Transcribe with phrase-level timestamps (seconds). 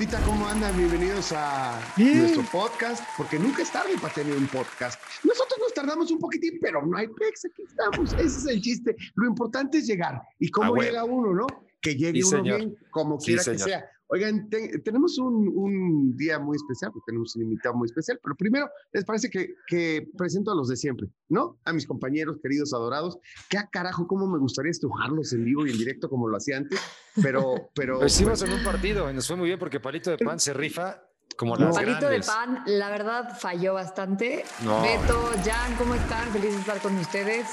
[0.00, 0.74] Bandita, ¿cómo andan?
[0.78, 4.98] Bienvenidos a nuestro podcast, porque nunca es tarde para tener un podcast.
[5.22, 8.14] Nosotros nos tardamos un poquitín, pero no hay pex, aquí estamos.
[8.14, 8.96] Ese es el chiste.
[9.16, 10.22] Lo importante es llegar.
[10.38, 11.46] ¿Y cómo Ah, llega uno, no?
[11.82, 12.56] Que llegue Sí, uno señor.
[12.60, 13.68] bien, como Sí, quiera que señor.
[13.68, 13.90] sea.
[14.12, 18.34] Oigan, te- tenemos un, un día muy especial, porque tenemos un invitado muy especial, pero
[18.36, 21.58] primero les parece que, que presento a los de siempre, ¿no?
[21.64, 23.18] A mis compañeros queridos, adorados.
[23.48, 26.56] ¿Qué a carajo, cómo me gustaría estrujarlos en vivo y en directo como lo hacía
[26.56, 26.80] antes?
[27.22, 28.00] Pero, pero.
[28.00, 30.52] Lo hicimos en un partido y nos fue muy bien porque Palito de Pan se
[30.54, 31.02] rifa
[31.36, 32.26] como las Palito grandes.
[32.26, 34.44] de pan, la verdad, falló bastante.
[34.64, 34.82] No.
[34.82, 36.28] Beto, Jan, ¿cómo están?
[36.32, 37.46] Feliz de estar con ustedes.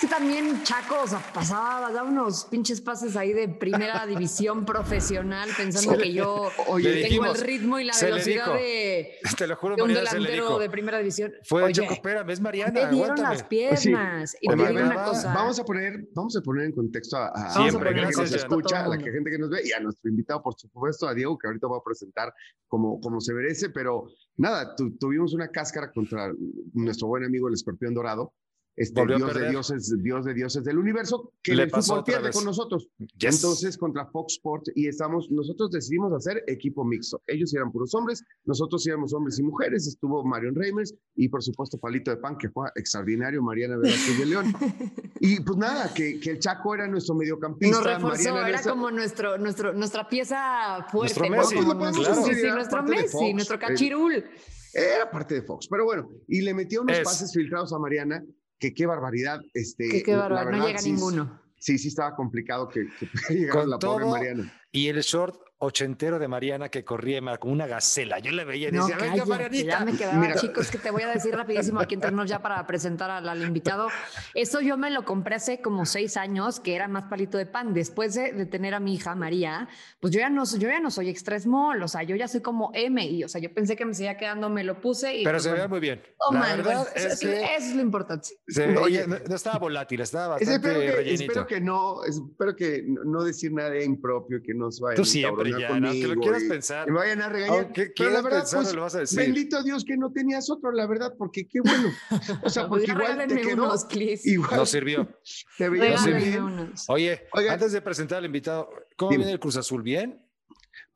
[0.00, 4.64] Es que también Chaco, o sea, pasaba, daba unos pinches pases ahí de primera división
[4.64, 5.98] profesional, pensando Sí.
[6.02, 8.52] que yo Oye, Le tengo dijimos, el ritmo y la le velocidad dijo.
[8.56, 10.58] de, Te lo juro, de un Mariana le delantero dijo.
[10.60, 11.32] de primera división.
[11.42, 13.28] Fue Oye, Choco, espérame, es Mariana, me dieron aguántame.
[13.34, 14.36] las piernas.
[14.40, 15.34] Y Oye, te a digo ver, una cosa.
[15.34, 18.08] Vamos a poner, vamos a poner en contexto a, a- Vamos a la gente en
[18.10, 21.08] que nos escucha, a la gente que nos ve y a nuestro invitado, por supuesto,
[21.08, 22.32] a Diego, que ahorita va a presentar
[22.68, 26.32] como, como se merece, pero nada, tu- tuvimos una cáscara contra
[26.74, 28.32] nuestro buen amigo el escorpión dorado,
[28.78, 32.12] este dios de dioses, dios de dioses del universo, que Le el pasó fútbol otra
[32.12, 32.36] pierde vez.
[32.36, 32.88] con nosotros.
[33.18, 33.34] Yes.
[33.36, 37.20] Entonces, contra Fox Sports, y estamos, nosotros decidimos hacer equipo mixto.
[37.26, 39.86] Ellos eran puros hombres, nosotros éramos hombres y mujeres.
[39.86, 44.26] Estuvo Marion Reimers y, por supuesto, Palito de Pan, que fue extraordinario, Mariana Velázquez de
[44.26, 44.52] León.
[45.20, 47.76] Y pues nada, que, que el Chaco era nuestro mediocampista.
[47.76, 51.18] Nos reforzó, Mariana era nuestra- como nuestro, nuestro, nuestra pieza fuerte.
[51.18, 51.30] Nuestro ¿no?
[51.36, 53.34] Messi, pues nuestro- decir, sí, sí, nuestro Messi, Fox.
[53.34, 54.24] nuestro Eh, cachirul.
[54.72, 57.02] Era parte de Fox, pero bueno, y le metió unos Es.
[57.04, 58.22] pases filtrados a Mariana,
[58.58, 59.40] que qué barbaridad.
[59.54, 61.40] Este, Que qué la bárbaro, no verdad, llega sí, ninguno.
[61.58, 64.52] Sí, sí, estaba complicado que, que pudiera llegar Con la pobre Mariana.
[64.72, 68.18] Y el short ochentero de Mariana que corría como una gacela.
[68.20, 69.84] Yo le veía y No, decía, venga, cállate, ya Marianita.
[69.84, 70.34] me quedaba, Mira.
[70.36, 73.42] chicos, que te voy a decir rapidísimo aquí entre nos ya para presentar al, al
[73.42, 73.88] invitado.
[74.34, 77.74] Eso yo me lo compré hace como seis años, que era más palito de pan.
[77.74, 79.68] Después de, de tener a mi hija María,
[80.00, 82.40] pues yo ya no, yo ya no soy extra small, o sea, yo ya soy
[82.40, 85.24] como M, y o sea, yo pensé que me seguía quedando, me lo puse y...
[85.24, 85.70] Pero pues, se veía bueno.
[85.74, 86.02] muy bien.
[86.18, 88.28] Oh, la man, verdad bueno, es eso, que eso es lo importante.
[88.46, 91.22] se- Oye, oye, no, no estaba volátil, estaba bastante Espero que, rellenito.
[91.24, 95.02] espero que no, espero que no, no decir nada impropio, que no se vayan Tú
[95.02, 95.06] a
[95.50, 96.88] ya, aunque lo conmigo quieras y- pensar.
[96.88, 97.64] y me vayan a regañar.
[97.64, 99.18] Aunque Pero la quieras verdad, pensarlo, pues, lo vas a decir.
[99.18, 101.90] bendito Dios que no tenías otro, la verdad, porque qué bueno.
[102.44, 103.86] O sea, porque igual te quedó, unos,
[104.24, 105.08] igual No sirvió.
[105.58, 106.42] te Regálenme bien.
[106.42, 106.84] unos.
[106.88, 107.54] Oye, Oigan.
[107.54, 109.18] antes de presentar al invitado, ¿cómo Dime.
[109.24, 109.82] viene el Cruz Azul?
[109.82, 110.20] ¿Bien?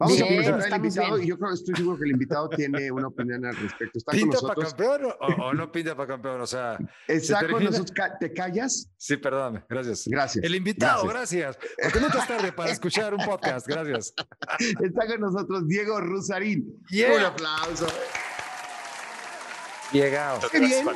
[0.02, 1.24] Vamos a presentar al invitado bien.
[1.26, 3.98] y yo creo, estoy seguro que el invitado tiene una opinión al respecto.
[3.98, 4.74] Está con ¿Pinta para nosotros.
[4.74, 6.40] campeón o, o no pinta para campeón?
[6.40, 7.92] O sea, Está ¿Se nosotros.
[7.92, 8.90] Ca- ¿Te callas?
[8.96, 10.06] sí, perdóname, gracias.
[10.06, 10.44] Gracias.
[10.44, 11.56] El invitado, Gracias.
[11.56, 11.74] gracias.
[11.82, 14.14] Porque nunca es tarde para escuchar un podcast, gracias.
[14.82, 16.82] Está con nosotros Diego Rusarín.
[16.90, 17.14] Yeah.
[17.14, 17.86] Un aplauso.
[19.92, 20.40] Llegado.
[20.50, 20.86] Qué bien.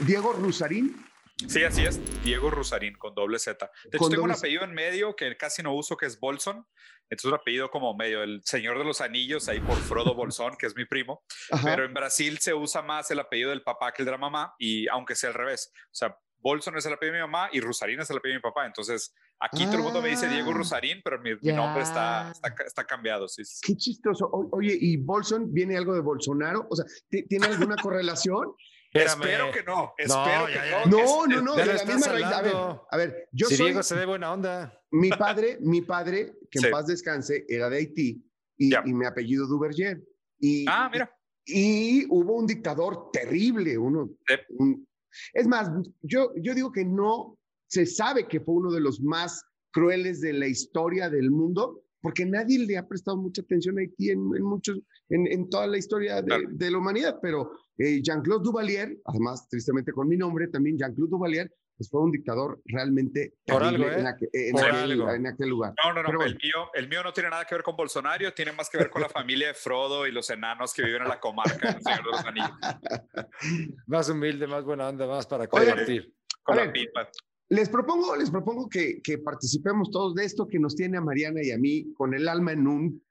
[0.00, 1.04] Diego Rusarín.
[1.48, 2.00] Sí, así es.
[2.24, 3.70] Diego Rusarín con doble Z.
[3.84, 6.18] De hecho, Con tengo un doble apellido en medio que casi no uso, que es
[6.18, 6.66] Bolson.
[7.08, 10.66] Entonces, un apellido como medio el señor de los anillos, ahí por Frodo Bolsón, que
[10.66, 11.22] es mi primo.
[11.50, 11.62] Ajá.
[11.64, 14.54] Pero en Brasil se usa más el apellido del papá que el de la mamá,
[14.58, 15.70] y aunque sea al revés.
[15.86, 18.38] O sea, Bolson es el apellido de mi mamá y Rusarín es el apellido de
[18.38, 18.66] mi papá.
[18.66, 20.54] Entonces, aquí todo el mundo me dice Diego Ah.
[20.54, 23.26] Rusarín, pero mi, mi nombre está, está, está cambiado.
[23.26, 23.60] Sí, sí.
[23.66, 24.26] Qué chistoso.
[24.26, 26.66] O- oye, ¿y Bolson viene algo de Bolsonaro?
[26.70, 28.52] O sea, ¿ti- ¿tiene alguna correlación?
[28.96, 29.22] Espérame.
[29.22, 29.76] Espero que no.
[29.76, 30.84] No, Espero ya, que ya.
[30.86, 30.96] no.
[30.98, 32.26] No, no, no, ya de la misma raíz.
[32.26, 32.54] A ver,
[32.90, 34.80] a ver, yo si soy Diego se ve buena onda.
[34.90, 36.70] mi padre, mi padre, que en Sí.
[36.70, 38.24] paz descanse, era de Haití
[38.56, 38.82] y, Ya.
[38.86, 40.02] y mi apellido Duverger.
[40.38, 41.10] Y, Ah, mira.
[41.44, 44.10] y hubo un dictador terrible, uno.
[44.26, 44.34] Sí.
[44.58, 44.86] un-
[45.32, 45.70] es más,
[46.02, 49.42] yo, yo digo que no se sabe que fue uno de los más
[49.72, 54.10] crueles de la historia del mundo, porque nadie le ha prestado mucha atención a Haití
[54.10, 54.78] en, en muchos,
[55.08, 56.44] en, en toda la historia de, Claro.
[56.50, 57.18] de la humanidad.
[57.22, 62.10] Pero eh, Jean-Claude Duvalier, además, tristemente con mi nombre también, Jean-Claude Duvalier, pues fue un
[62.10, 64.00] dictador realmente Por terrible algo, ¿eh?
[64.00, 65.10] en, aquel, en aquel- algo.
[65.12, 65.74] en aquel lugar.
[65.84, 66.06] No, no, no.
[66.06, 66.38] Pero el, bueno.
[66.42, 69.02] mío, el mío no tiene nada que ver con Bolsonaro, tiene más que ver con
[69.02, 72.10] la familia de Frodo y los enanos que viven en la comarca del Señor de
[72.12, 72.50] los Anillos.
[73.86, 76.14] Más humilde, más buena onda, más para Oye, compartir.
[76.42, 77.08] Con A la pipa.
[77.48, 81.40] Les propongo, les propongo que, que participemos todos de esto que nos tiene a Mariana
[81.42, 83.05] y a mí con el alma en un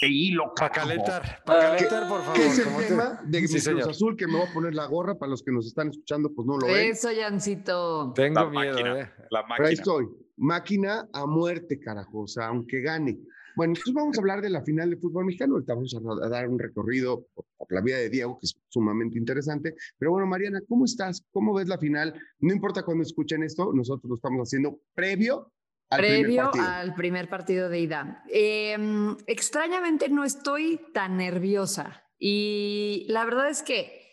[0.00, 0.52] pinche hilo.
[0.56, 2.34] Para calentar, para ¿Qué- calentar, por favor.
[2.36, 3.86] ¿Qué es el te- tema de Sí, Cruz.
[3.86, 4.16] Azul?
[4.16, 6.58] Que me voy a poner la gorra para los que nos están escuchando, pues no
[6.58, 6.90] lo ven.
[6.92, 8.12] Eso, Jancito.
[8.14, 9.00] Tengo La miedo, máquina.
[9.00, 9.10] ¿eh?
[9.30, 9.70] La Pero ahí máquina.
[9.70, 10.08] estoy.
[10.36, 12.20] Máquina a muerte, carajo.
[12.22, 13.18] O sea, aunque gane.
[13.56, 15.54] Bueno, entonces vamos a hablar de la final de fútbol mexicano.
[15.54, 19.18] Ahorita vamos a, dar un recorrido por, por la vida de Diego, que es sumamente
[19.18, 19.74] interesante.
[19.98, 21.22] Pero bueno, Mariana, ¿cómo estás?
[21.32, 22.14] ¿Cómo ves la final?
[22.38, 25.52] No importa cuando escuchen esto, nosotros lo estamos haciendo previo
[25.90, 26.66] al primer Previo partido.
[26.66, 28.24] al primer partido de ida.
[28.32, 28.76] Eh,
[29.26, 34.06] extrañamente no estoy tan nerviosa y la verdad es que,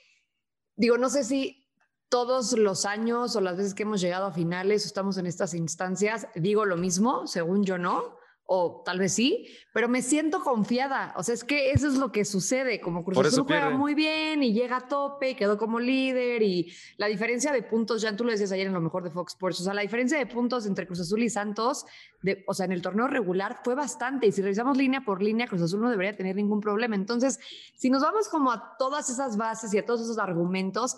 [0.76, 1.68] digo, no sé si
[2.10, 5.54] todos los años o las veces que hemos llegado a finales o estamos en estas
[5.54, 8.17] instancias, digo lo mismo, según yo no,
[8.50, 11.14] o tal vez sí, pero me siento confiada.
[11.18, 12.80] O sea, es que eso es lo que sucede.
[12.80, 16.42] Como Cruz Azul juega muy bien y llega a tope y quedó como líder.
[16.42, 19.34] Y la diferencia de puntos, ya tú lo decías ayer en lo mejor de Fox
[19.34, 21.86] Sports, o sea, la diferencia de puntos entre Cruz Azul y Santos,
[22.22, 24.28] de, o sea, en el torneo regular fue bastante.
[24.28, 26.96] Y si revisamos línea por línea, Cruz Azul no debería tener ningún problema.
[26.96, 27.42] Entonces,
[27.76, 30.98] si nos vamos como a todas esas bases y a todos esos argumentos,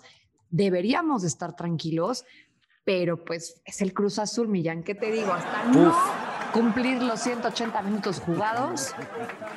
[0.50, 2.24] deberíamos de estar tranquilos.
[2.84, 4.84] Pero pues es el Cruz Azul, Millán.
[4.84, 5.32] ¿Qué te digo?
[5.32, 8.94] Hasta no cumplir los 180 minutos jugados,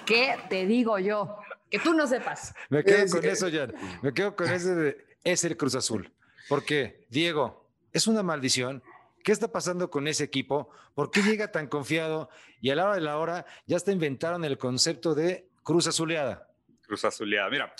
[0.06, 1.38] ¿qué te digo yo?
[1.69, 2.54] Que tú no sepas.
[2.69, 3.74] Me quedo Es con que- eso, Jan.
[4.01, 6.12] Me quedo con ese de, es el Cruz Azul.
[6.50, 8.84] Porque, Diego, es una maldición.
[9.24, 10.69] ¿Qué está pasando con ese equipo?
[10.94, 12.30] ¿Por qué llega tan confiado?
[12.62, 16.48] Y a la hora de la hora ya hasta inventaron el concepto de Cruz Azuleada.
[16.86, 17.50] Cruz Azuleada.
[17.50, 17.74] Mira,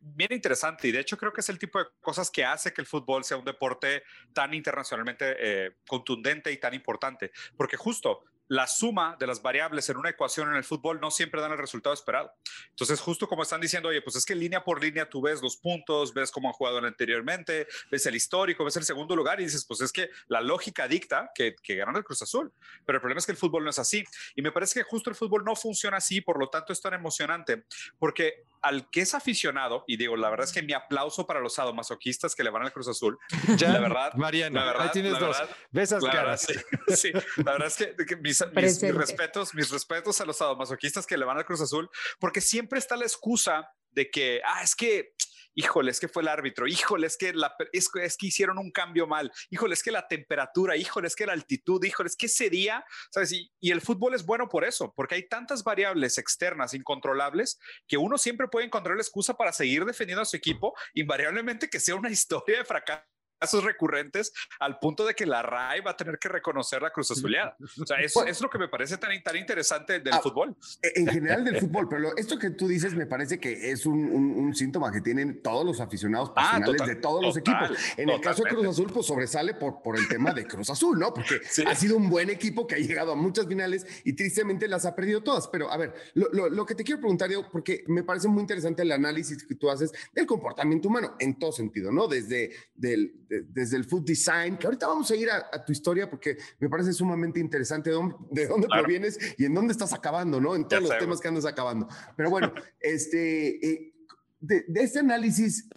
[0.00, 2.80] bien interesante y de hecho creo que es el tipo de cosas que hace que
[2.80, 4.02] el fútbol sea un deporte
[4.32, 9.96] tan internacionalmente eh, contundente y tan importante, porque justo la suma de las variables en
[9.96, 12.34] una ecuación en el fútbol no siempre dan el resultado esperado.
[12.68, 15.56] Entonces, justo como están diciendo, oye, pues es que línea por línea tú ves los
[15.56, 19.64] puntos, ves cómo han jugado anteriormente, ves el histórico, ves el segundo lugar y dices,
[19.64, 22.52] pues es que la lógica dicta que, que ganan el Cruz Azul.
[22.84, 24.04] Pero el problema es que el fútbol no es así.
[24.34, 26.92] Y me parece que justo el fútbol no funciona así, por lo tanto es tan
[26.92, 27.64] emocionante,
[27.98, 31.54] porque al que es aficionado, y digo, la verdad es que mi aplauso para los
[31.54, 33.18] sadomasoquistas que le van al Cruz Azul,
[33.58, 35.38] Jan, La verdad, Mariana, la verdad, ahí tienes la dos.
[35.38, 36.40] verdad, Ve esas verdad, caras.
[36.42, 36.54] sí,
[36.96, 37.12] sí,
[37.44, 38.92] la verdad es que, que mis, mis- mis Presente.
[38.98, 42.96] respetos, mis respetos a los sadomasoquistas que le van al Cruz Azul, porque siempre está
[42.96, 45.14] la excusa de que, ah, es que,
[45.54, 48.58] híjole, es que fue el árbitro, híjole, es que, la, es, que- es que hicieron
[48.58, 52.16] un cambio mal, híjole, es que la temperatura, híjole, es que la altitud, híjole, es
[52.16, 53.32] que ese día, ¿sabes?
[53.32, 57.96] Y, y el fútbol es bueno por eso, porque hay tantas variables externas incontrolables que
[57.96, 61.94] uno siempre puede encontrar la excusa para seguir defendiendo a su equipo, invariablemente que sea
[61.94, 63.11] una historia de fracaso
[63.42, 67.10] casos recurrentes al punto de que la RAI va a tener que reconocer la Cruz
[67.10, 67.56] Azuleada.
[67.80, 70.54] O sea, eso es lo que me parece tan, tan interesante del Ah, fútbol.
[70.80, 73.98] En general del fútbol, pero lo- esto que tú dices me parece que es un,
[74.04, 77.64] un- un síntoma que tienen todos los aficionados Ah, pasionales total- de todos los total,
[77.72, 77.98] equipos.
[77.98, 78.68] En el caso de Cruz totalmente.
[78.82, 81.12] Azul, pues sobresale por, por el tema de Cruz Azul, ¿no?
[81.12, 81.64] Porque Sí.
[81.66, 84.94] ha sido un buen equipo que ha llegado a muchas finales y tristemente las ha
[84.94, 85.48] perdido todas.
[85.48, 88.40] Pero a ver, lo, lo- lo que te quiero preguntar, Diego, porque me parece muy
[88.42, 92.06] interesante el análisis que tú haces del comportamiento humano en todo sentido, ¿no?
[92.06, 95.72] Desde, del, de- desde el food design, que ahorita vamos a ir a, a tu
[95.72, 98.82] historia porque me parece sumamente interesante de dónde, de dónde Claro.
[98.82, 100.54] provienes y en dónde estás acabando, ¿no?
[100.54, 101.88] En todos los temas que andas acabando.
[102.16, 103.94] Pero bueno, este, eh,
[104.40, 105.68] de, de este análisis,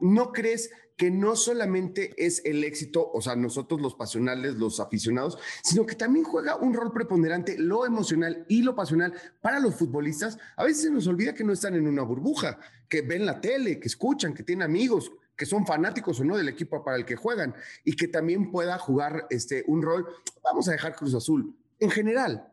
[0.00, 5.36] ¿no crees que no solamente es el éxito, o sea, nosotros los pasionales, los aficionados,
[5.64, 10.38] sino que también juega un rol preponderante lo emocional y lo pasional para los futbolistas?
[10.56, 12.58] A veces se nos olvida que no están en una burbuja,
[12.88, 16.48] que ven la tele, que escuchan, que tienen amigos, que son fanáticos o no del
[16.48, 17.54] equipo para el que juegan
[17.84, 20.06] y que también pueda jugar este, un rol,
[20.42, 22.50] vamos a dejar Cruz Azul, en general.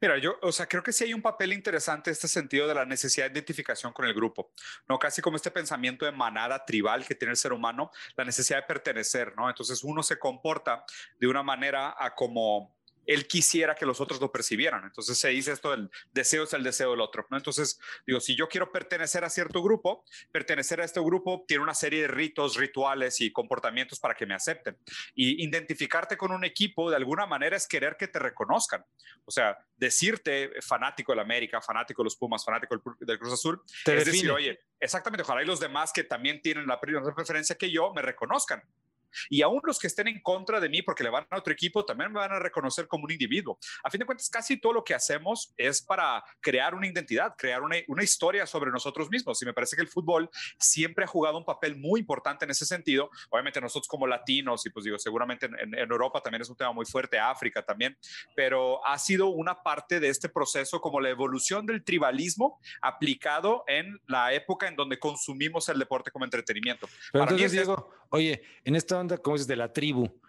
[0.00, 2.84] Mira, yo, o sea, creo que sí hay un papel interesante este sentido de la
[2.84, 4.50] necesidad de identificación con el grupo,
[4.88, 4.98] ¿no?
[4.98, 8.66] Casi como este pensamiento de manada tribal que tiene el ser humano, la necesidad de
[8.66, 9.48] pertenecer, ¿no?
[9.48, 10.84] Entonces uno se comporta
[11.18, 12.76] de una manera a como
[13.06, 14.84] él quisiera que los otros lo percibieran.
[14.84, 17.36] Entonces se dice esto del deseo es el deseo del otro, ¿no?
[17.36, 21.74] Entonces, digo, si yo quiero pertenecer a cierto grupo, pertenecer a este grupo tiene una
[21.74, 24.76] serie de ritos, rituales y comportamientos para que me acepten.
[25.14, 28.84] Y identificarte con un equipo de alguna manera es querer que te reconozcan.
[29.24, 33.96] O sea, decirte fanático del América, fanático de los Pumas, fanático del, Cruz Azul, Te
[33.96, 34.12] es define.
[34.12, 37.92] decir, oye, exactamente, ojalá y los demás que también tienen la misma preferencia que yo
[37.92, 38.62] me reconozcan.
[39.30, 41.84] Y aún los que estén en contra de mí porque le van a otro equipo
[41.84, 43.58] también me van a reconocer como un individuo.
[43.84, 47.62] A fin de cuentas, casi todo lo que hacemos es para crear una identidad, crear
[47.62, 49.40] una, una historia sobre nosotros mismos.
[49.42, 50.28] Y me parece que el fútbol
[50.58, 53.10] siempre ha jugado un papel muy importante en ese sentido.
[53.30, 56.72] Obviamente nosotros como latinos, y pues digo, seguramente en, en- Europa también es un tema
[56.72, 57.98] muy fuerte, África también,
[58.34, 64.00] pero ha sido una parte de este proceso como la evolución del tribalismo aplicado en
[64.06, 66.86] la época en donde consumimos el deporte como entretenimiento.
[67.12, 70.20] Pero Para mí entonces, es- Diego, oye, en esta onda, como dices, de la tribu,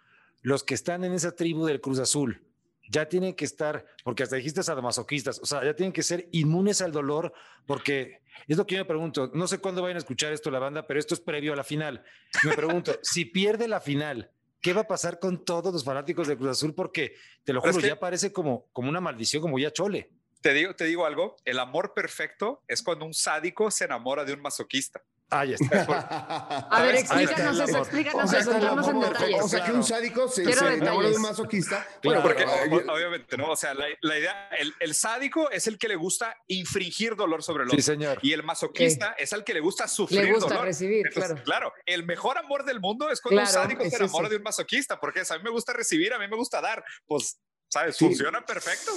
[0.42, 2.42] los que están en esa tribu del Cruz Azul,
[2.90, 6.82] ya tienen que estar, porque hasta dijiste sadomasoquistas, o sea, ya tienen que ser inmunes
[6.82, 7.32] al dolor,
[7.66, 10.58] porque es lo que yo me pregunto, no sé cuándo vayan a escuchar esto la
[10.58, 12.04] banda, pero esto es previo a la final.
[12.42, 16.36] Me pregunto, si pierde la final, ¿qué va a pasar con todos los fanáticos de
[16.36, 16.74] Cruz Azul?
[16.74, 17.14] Porque,
[17.44, 20.10] te lo juro, es que- ya parece como, como una maldición, como ya chole.
[20.42, 24.34] Te digo, te digo algo, el amor perfecto es cuando un sádico se enamora de
[24.34, 25.02] un masoquista.
[25.30, 25.84] Ah, ya está.
[26.70, 29.42] A ver, Ahí explícanos eso, explícanos O sea, eso, entramos en detalles.
[29.42, 31.86] O sea, que un sádico se, se enamora de un masoquista.
[32.00, 33.50] Claro, Porque eh, obviamente, ¿no?
[33.50, 37.42] O sea, la, la idea, el, el sádico es el que le gusta infringir dolor
[37.42, 37.78] sobre el otro.
[37.78, 38.18] Sí, señor.
[38.22, 40.66] Y el masoquista es el que le gusta sufrir Le gusta dolor.
[40.66, 41.72] recibir, Entonces, claro.
[41.86, 45.00] el mejor amor del mundo es cuando Claro, un sádico se enamora de un masoquista,
[45.00, 46.84] porque es, a mí me gusta recibir, a mí me gusta dar.
[47.06, 47.98] Pues ¿Sabes?
[47.98, 48.92] Funciona perfecto,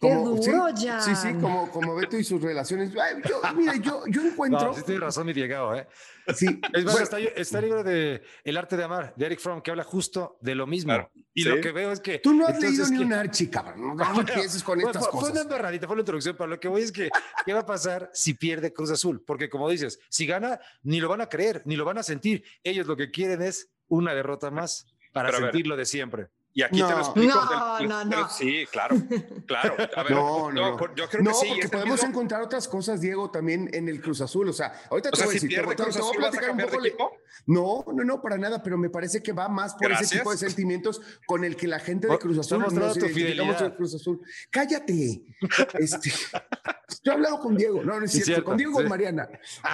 [0.00, 0.14] güey.
[0.14, 2.92] Como, Qué duro, sí, sí, sí, como, como Beto y sus relaciones.
[2.92, 4.66] yo, mira, yo, yo encuentro.
[4.66, 5.86] No, sí tienes razón, mi Diego, ¿eh?
[6.34, 6.60] Sí.
[6.72, 9.70] Es más, está, está, el libro de El arte de amar, de Eric Fromm, que
[9.70, 10.92] habla justo de lo mismo.
[11.32, 12.18] y lo que veo es que.
[12.18, 13.96] Tú no has leído ni un archi, cabrón.
[13.96, 15.20] No, no empieces con estas cosas.
[15.20, 17.08] Fue una embarradita, fue la introducción, pero lo que voy es que,
[17.44, 19.22] ¿qué va a pasar si pierde Cruz Azul?
[19.24, 22.44] Porque, como dices, si gana, ni lo van a creer, ni lo van a sentir.
[22.62, 26.28] Ellos lo que quieren es una derrota más para sentirlo de siempre.
[26.56, 27.34] Y aquí te lo explico.
[27.34, 28.30] No, no, no.
[28.30, 28.96] Sí, claro,
[29.44, 29.76] claro.
[29.94, 31.48] A ver, no, no, Yo creo que sí.
[31.50, 34.48] porque podemos encontrar otras cosas, Diego, también en el Cruz Azul.
[34.48, 35.76] O sea, ahorita te voy a decir, te, voy a
[36.16, 36.58] platicar un
[36.96, 37.12] poco.
[37.44, 40.38] No, no, no, para nada, pero me parece que va más por ese tipo de
[40.38, 44.22] sentimientos con el que la gente de Cruz Azul nos identificamos de Cruz Azul.
[44.50, 45.26] Cállate.
[45.74, 46.10] Este,
[47.04, 49.28] he hablado con Diego, no, no es cierto, con Diego y Mariana.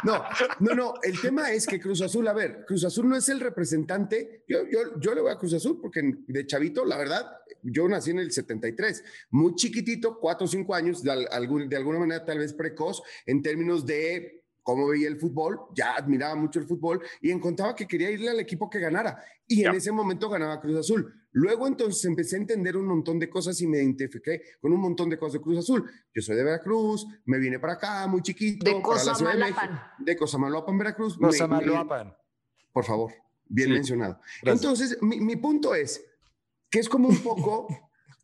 [0.05, 0.25] No,
[0.61, 3.41] no, no, el tema es que Cruz Azul, a ver, Cruz Azul no es el
[3.41, 7.26] representante, yo, yo, yo le voy a Cruz Azul porque de chavito la verdad,
[7.62, 11.26] yo nací en el 73, muy chiquitito, cuatro o cinco años, de,
[11.69, 16.35] de alguna manera tal vez precoz en términos de cómo veía el fútbol, ya admiraba
[16.35, 19.23] mucho el fútbol y encontraba que quería irle al equipo que ganara.
[19.47, 21.12] Y en ese momento ganaba Cruz Azul.
[21.33, 25.09] Luego entonces empecé a entender un montón de cosas y me identifiqué con un montón
[25.09, 25.91] de cosas de Cruz Azul.
[26.14, 28.64] Yo soy de Veracruz, me vine para acá muy chiquito.
[28.64, 29.81] De Cosamaloapan.
[29.99, 31.17] De Cosamaloapan, Veracruz.
[31.19, 32.14] Cosamaloapan.
[32.73, 33.12] Por favor,
[33.47, 34.21] bien mencionado.
[34.43, 36.02] Entonces, mi, mi punto es,
[36.73, 37.69] que es como un poco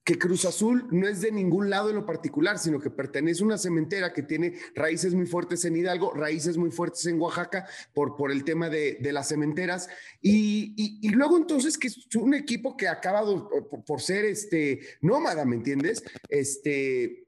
[0.03, 3.47] que Cruz Azul no es de ningún lado en lo particular, sino que pertenece a
[3.47, 8.17] una cementera que tiene raíces muy fuertes en Hidalgo, raíces muy fuertes en Oaxaca por,
[8.17, 9.87] por el tema de, de las cementeras.
[10.23, 14.81] Y, y, luego entonces que es un equipo que ha acabado por, por ser este,
[15.03, 16.03] nómada, ¿me entiendes?
[16.31, 17.28] Este,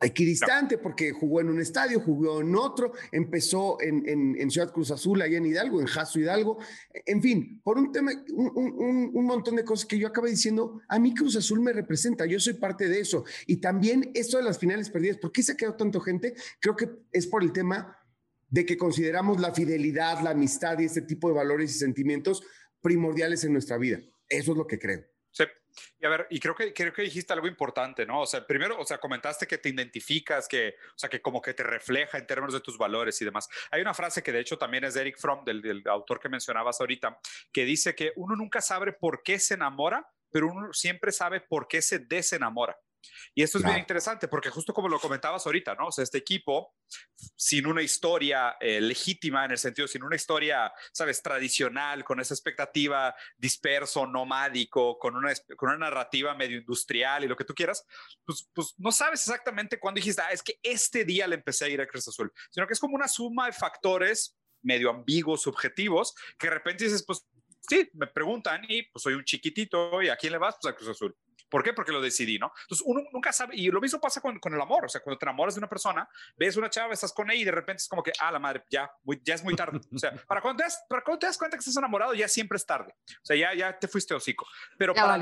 [0.00, 5.20] equidistante porque jugó en un estadio, jugó en otro, empezó en, en, Ciudad Cruz Azul,
[5.20, 6.58] allá en Hidalgo, en Jaso Hidalgo,
[6.92, 10.98] en fin, por un tema, un, un, montón de cosas que yo acabé diciendo, a
[10.98, 13.24] mí Cruz Azul me representa, yo soy parte de eso.
[13.46, 16.34] Y también esto de las finales perdidas, ¿por qué se ha quedado tanto gente?
[16.60, 17.96] Creo que es por el tema
[18.48, 22.42] de que consideramos la fidelidad, la amistad y este tipo de valores y sentimientos
[22.80, 24.00] primordiales en nuestra vida.
[24.28, 25.04] Eso es lo que creo.
[25.30, 25.44] Sí.
[25.98, 28.22] Y a ver, y creo que, creo que dijiste algo importante, ¿no?
[28.22, 31.54] O sea, primero, o sea, comentaste que te identificas, que, o sea, que como que
[31.54, 33.48] te refleja en términos de tus valores y demás.
[33.70, 36.28] Hay una frase que de hecho también es de Eric Fromm, del, del autor que
[36.28, 37.18] mencionabas ahorita,
[37.52, 41.68] que dice que uno nunca sabe por qué se enamora, pero uno siempre sabe por
[41.68, 42.76] qué se desenamora.
[43.34, 45.86] Y esto es bien interesante porque justo como lo comentabas ahorita, ¿no?
[45.88, 46.74] O sea, este equipo,
[47.36, 52.34] sin una historia eh, legítima, en el sentido, sin una historia, ¿sabes?, tradicional, con esa
[52.34, 57.86] expectativa disperso, nomádico, con una, con una narrativa medio industrial y lo que tú quieras,
[58.24, 61.68] pues, pues no sabes exactamente cuándo dijiste, ah, es que este día le empecé a
[61.68, 66.14] ir a Cruz Azul, sino que es como una suma de factores medio ambiguos, subjetivos,
[66.38, 67.26] que de repente dices, pues
[67.60, 70.76] sí, me preguntan y pues soy un chiquitito y a quién le vas, pues a
[70.76, 71.16] Cruz Azul.
[71.48, 71.72] ¿Por qué?
[71.72, 72.52] Porque lo decidí, ¿no?
[72.62, 75.18] Entonces uno nunca sabe, y lo mismo pasa con, con, el amor, o sea, cuando
[75.18, 77.88] te enamoras de una persona, ves una chava, estás con ella y de repente es
[77.88, 78.90] como que, ah, la madre, ya,
[79.22, 79.80] ya es muy tarde.
[79.94, 82.28] O sea, para cuando, te das, para cuando te das cuenta que estás enamorado, ya
[82.28, 82.94] siempre es tarde.
[83.08, 84.46] O sea, ya, ya te fuiste hocico.
[84.76, 85.18] Pero para,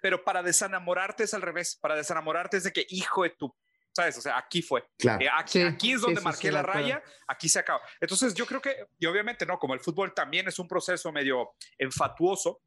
[0.00, 1.78] pero para desenamorarte es al revés.
[1.80, 3.54] Para desenamorarte es de que, hijo de tu
[3.96, 4.18] ¿sabes?
[4.18, 4.86] O sea, aquí fue.
[4.98, 5.24] Claro.
[5.24, 7.80] Eh, aquí, aquí, es donde marqué la raya, aquí se acaba.
[7.98, 11.54] Entonces, yo creo que, y obviamente, no, como el fútbol también es un proceso medio
[11.78, 12.60] enfatuoso,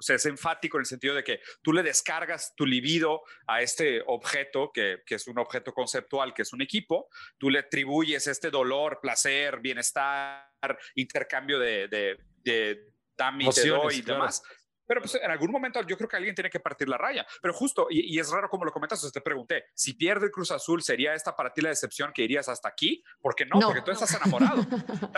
[0.00, 3.60] o sea, es enfático en el sentido de que tú le descargas tu libido a
[3.60, 8.26] este objeto, que, que, es un objeto conceptual, que es un equipo, tú le atribuyes
[8.26, 10.48] este dolor, placer, bienestar,
[10.94, 12.90] intercambio de, de, de
[13.54, 14.42] te doy y demás.
[14.90, 17.24] Pero pues en algún momento yo creo que alguien tiene que partir la raya.
[17.40, 20.50] Pero justo, y, es raro como lo comentas, o te pregunté, si pierde el Cruz
[20.50, 23.00] Azul, ¿sería esta para ti la decepción que irías hasta aquí?
[23.20, 24.66] Porque no, porque tú estás enamorado.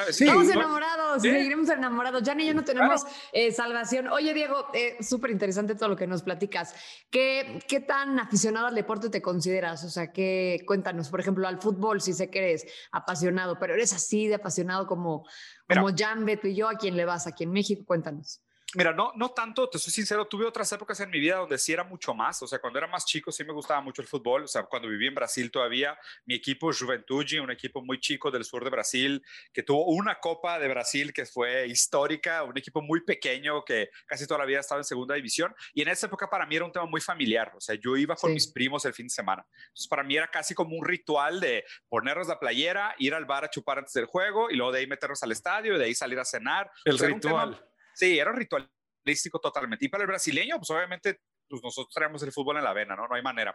[0.08, 2.22] Estamos enamorados, seguiremos enamorados.
[2.22, 4.08] Ya ni yo no tenemos eh, salvación.
[4.08, 6.74] Oye, Diego, eh, súper interesante todo lo que nos platicas.
[7.10, 9.84] ¿Qué, ¿Qué tan aficionado al deporte te consideras?
[9.84, 13.94] O sea, que cuéntanos, por ejemplo, al fútbol, si sé que eres apasionado, pero eres
[13.94, 15.26] así de apasionado como,
[15.66, 17.26] como Jan, Beto y yo, ¿a quién le vas?
[17.26, 18.42] Aquí en México, cuéntanos.
[18.74, 21.72] Mira, no, no tanto, te soy sincero, tuve otras épocas en mi vida donde sí
[21.72, 24.44] era mucho más, o sea, cuando era más chico sí me gustaba mucho el fútbol,
[24.44, 28.44] o sea, cuando viví en Brasil todavía, mi equipo Juventude, un equipo muy chico del
[28.44, 33.04] sur de Brasil, que tuvo una Copa de Brasil que fue histórica, un equipo muy
[33.04, 36.46] pequeño que casi toda la vida estaba en segunda división, y en esa época para
[36.46, 39.06] mí era un tema muy familiar, o sea, yo iba con mis primos el fin
[39.06, 43.12] de semana, entonces para mí era casi como un ritual de ponernos la playera, ir
[43.12, 45.78] al bar a chupar antes del juego, y luego de ahí meternos al estadio, y
[45.78, 46.70] de ahí salir a cenar.
[46.84, 47.62] El ritual.
[47.94, 49.84] Sí, era ritualístico totalmente.
[49.84, 51.20] Y para el brasileño, pues obviamente
[51.52, 53.06] pues nosotros traemos el fútbol en la vena, ¿no?
[53.06, 53.52] No hay manera.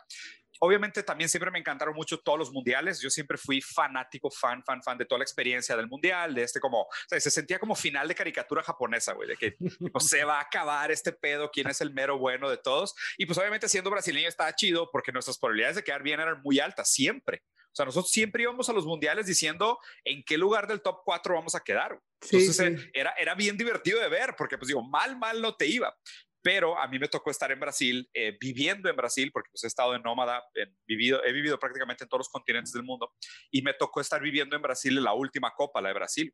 [0.59, 3.01] Obviamente también siempre me encantaron mucho todos los mundiales.
[3.01, 6.59] Yo siempre fui fanático, fan, fan, fan de toda la experiencia del mundial, de este
[6.59, 9.55] como, o sea, se sentía como final de caricatura japonesa, güey, de que
[9.93, 12.93] no se va a acabar este pedo, quién es el mero bueno de todos.
[13.17, 16.59] Y pues obviamente siendo brasileño estaba chido porque nuestras probabilidades de quedar bien eran muy
[16.59, 17.41] altas, siempre.
[17.77, 21.35] O sea, nosotros siempre íbamos a los mundiales diciendo en qué lugar del top 4
[21.35, 21.99] vamos a quedar.
[22.23, 25.67] Entonces eh, Era, era bien divertido de ver porque pues digo, mal, mal no te
[25.67, 25.95] iba
[26.41, 29.67] pero a mí me tocó estar en Brasil, eh, viviendo en Brasil, porque pues he
[29.67, 33.13] estado en nómada, he vivido, he vivido prácticamente en todos los continentes del mundo,
[33.51, 36.33] y me tocó estar viviendo en Brasil en la última Copa, la de Brasil,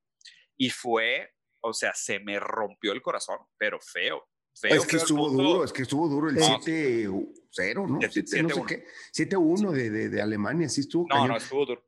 [0.55, 1.33] y fue,
[1.63, 4.29] o sea, se me rompió el corazón, pero feo.
[4.55, 7.99] Feo, es que estuvo duro, es que estuvo duro el 7-0, ¿no?
[7.99, 11.07] 7-1 de, de, de, Alemania, sí estuvo.
[11.07, 11.83] No, no, estuvo duro.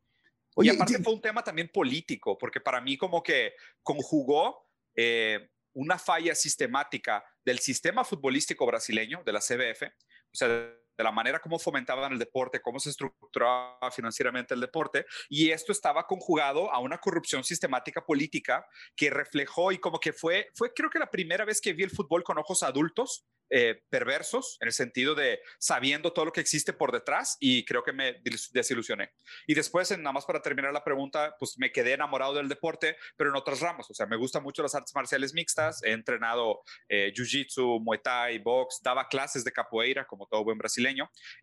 [0.56, 3.54] Oye, y aparte fue un tema también político, porque para mí como que
[3.84, 11.04] conjugó eh, una falla sistemática del sistema futbolístico brasileño, de la CBF, o sea, de
[11.04, 16.06] la manera como fomentaban el deporte, cómo se estructuraba financieramente el deporte, y esto estaba
[16.08, 21.00] conjugado a una corrupción sistemática política que reflejó y como que fue, fue creo que
[21.00, 25.14] la primera vez que vi el fútbol con ojos adultos, eh, perversos, en el sentido
[25.14, 28.22] de sabiendo todo lo que existe por detrás, y creo que me
[28.52, 29.14] desilusioné.
[29.46, 33.30] Y después, nada más para terminar la pregunta, pues me quedé enamorado del deporte, pero
[33.30, 37.14] en otras ramas, o sea, me gustan mucho las artes marciales mixtas, he entrenado eh,
[37.16, 40.85] jiu-jitsu, muay thai, box, daba clases de capoeira, como todo buen brasileño,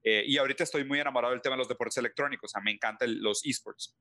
[0.03, 2.73] eh, y ahorita estoy muy enamorado del tema de los deportes electrónicos, o sea, me
[2.73, 3.97] encantan los esports.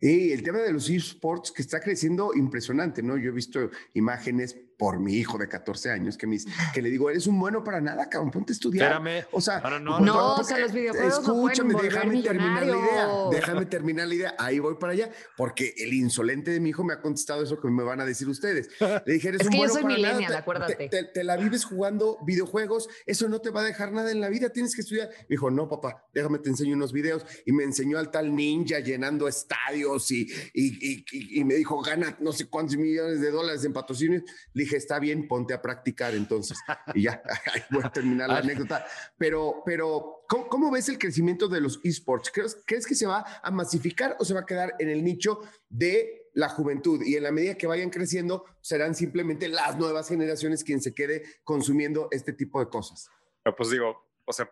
[0.00, 3.16] Y el tema de los esports que está creciendo impresionante, ¿no?
[3.16, 6.38] Yo he visto imágenes por mi hijo de 14 años que, me,
[6.72, 8.92] que le digo, eres un bueno para nada, cabrón, ponte a estudiar.
[8.92, 9.26] Espérame.
[9.30, 13.08] O sea, no, no, no, o sea, los videojuegos escúchame, no déjame terminar la idea,
[13.30, 16.94] déjame terminar la idea, ahí voy para allá, porque el insolente de mi hijo me
[16.94, 18.70] ha contestado eso que me van a decir ustedes.
[19.04, 20.88] Le dije, eres es un que bueno yo soy para millennial, nada, acuérdate.
[20.88, 24.30] Te, te, la vives jugando videojuegos, eso no te va a dejar nada en la
[24.30, 25.10] vida, tienes que estudiar.
[25.10, 28.78] Me dijo, no, papá, déjame te enseño unos videos, y me enseñó al tal ninja
[28.78, 33.62] llenando estadios y, y, y, y me dijo, gana no sé cuántos millones de dólares
[33.66, 34.22] en patrocinios.
[34.54, 36.58] Le dije, está bien, ponte a practicar entonces.
[36.94, 37.22] Y ya,
[37.70, 38.86] voy a terminar la anécdota.
[39.16, 42.30] Pero, pero ¿cómo, ¿cómo, ves el crecimiento de los esports?
[42.30, 45.40] ¿Crees, ¿Crees que se va a masificar o se va a quedar en el nicho
[45.68, 47.02] de la juventud?
[47.02, 51.24] Y en la medida que vayan creciendo, serán simplemente las nuevas generaciones quien se quede
[51.44, 53.08] consumiendo este tipo de cosas.
[53.56, 54.50] Pues digo, o sea,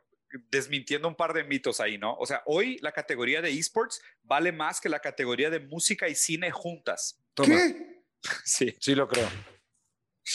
[0.51, 2.15] desmintiendo un par de mitos ahí, ¿no?
[2.15, 6.15] O sea, hoy la categoría de esports vale más que la categoría de música y
[6.15, 7.21] cine juntas.
[7.35, 7.57] Toma.
[7.57, 7.89] ¿Qué?
[8.45, 8.75] Sí.
[8.81, 9.29] Sí, lo creo.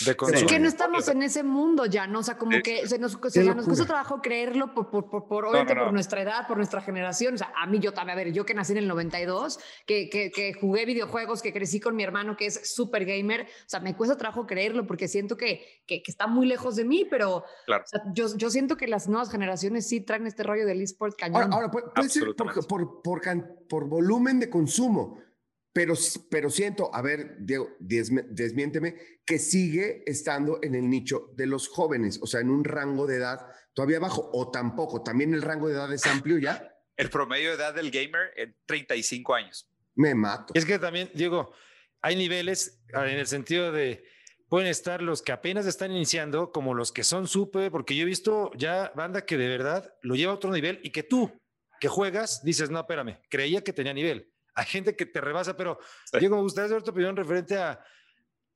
[0.02, 2.20] Es que no estamos en ese mundo ya, ¿no?
[2.20, 5.28] O sea, como que se nos, o sea, nos cuesta trabajo creerlo por, por, por,
[5.28, 7.36] por obviamente por nuestra edad, por nuestra generación.
[7.36, 10.10] O sea, a mí yo también, a ver, yo que nací en el 92, que,
[10.10, 13.80] que, que jugué videojuegos, que crecí con mi hermano que es súper gamer, o sea,
[13.80, 17.44] me cuesta trabajo creerlo porque siento que, que, que está muy lejos de mí, pero
[17.66, 17.84] claro.
[17.84, 21.16] o sea, yo, yo siento que las nuevas generaciones sí traen este rollo del eSport
[21.18, 21.44] cañón.
[21.44, 23.22] Ahora, ahora puede, puede ser por, por, por,
[23.68, 25.20] por volumen de consumo.
[25.74, 25.96] Pero,
[26.30, 32.20] pero siento, a ver, Diego, desmiénteme, que sigue estando en el nicho de los jóvenes,
[32.22, 33.40] o sea, en un rango de edad
[33.74, 36.78] todavía bajo, o tampoco, también el rango de edad es amplio ya.
[36.96, 39.68] El promedio de edad del gamer en 35 años.
[39.96, 40.54] Me mato.
[40.56, 41.52] Es que también, Diego,
[42.04, 44.04] hay niveles en el sentido de,
[44.50, 48.06] pueden estar los que apenas están iniciando, como los que son súper, porque yo he
[48.06, 51.32] visto ya banda que de verdad lo lleva a otro nivel y que tú,
[51.80, 55.80] que juegas, dices, no, espérame, creía que tenía nivel hay gente que te rebasa, pero
[56.06, 56.20] sí.
[56.20, 57.84] Diego, me gustaría saber tu opinión referente a.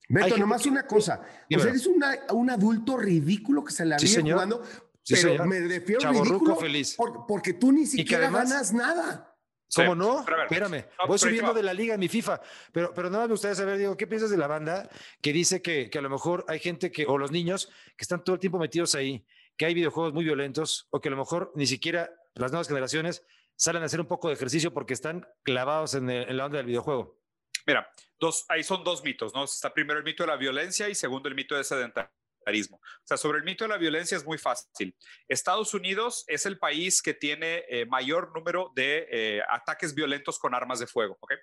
[0.09, 0.69] Beto, nomás que...
[0.69, 1.21] una cosa.
[1.53, 4.63] O sea, eres una, un adulto ridículo que se la vive sí, jugando,
[5.03, 5.47] sí, pero señor.
[5.47, 6.95] me refiero Chaborruco ridículo feliz.
[6.95, 9.33] Por, porque tú ni siquiera además, ganas nada.
[9.75, 10.23] ¿Cómo Sí, no?
[10.23, 12.39] pero a ver, Espérame, no, voy subiendo de la liga en mi FIFA,
[12.71, 14.89] pero, pero nada más me gustaría saber, Diego, ¿qué piensas de la banda
[15.21, 18.23] que dice que, que a lo mejor hay gente que, o los niños, que están
[18.23, 19.25] todo el tiempo metidos ahí,
[19.57, 23.25] que hay videojuegos muy violentos, o que a lo mejor ni siquiera las nuevas generaciones
[23.57, 26.57] salen a hacer un poco de ejercicio porque están clavados en, el, en la onda
[26.57, 27.19] del videojuego?
[27.65, 27.85] Mira,
[28.17, 29.43] dos, ahí son dos mitos, ¿no?
[29.43, 32.77] Está primero el mito de la violencia y segundo el mito de sedentarismo.
[32.77, 34.95] O sea, sobre el mito de la violencia es muy fácil.
[35.27, 40.55] Estados Unidos es el país que tiene eh, mayor número de eh, ataques violentos con
[40.55, 41.33] armas de fuego, ¿ok?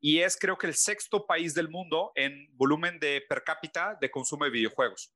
[0.00, 4.10] Y es creo que el sexto país del mundo en volumen de per cápita de
[4.10, 5.12] consumo de videojuegos.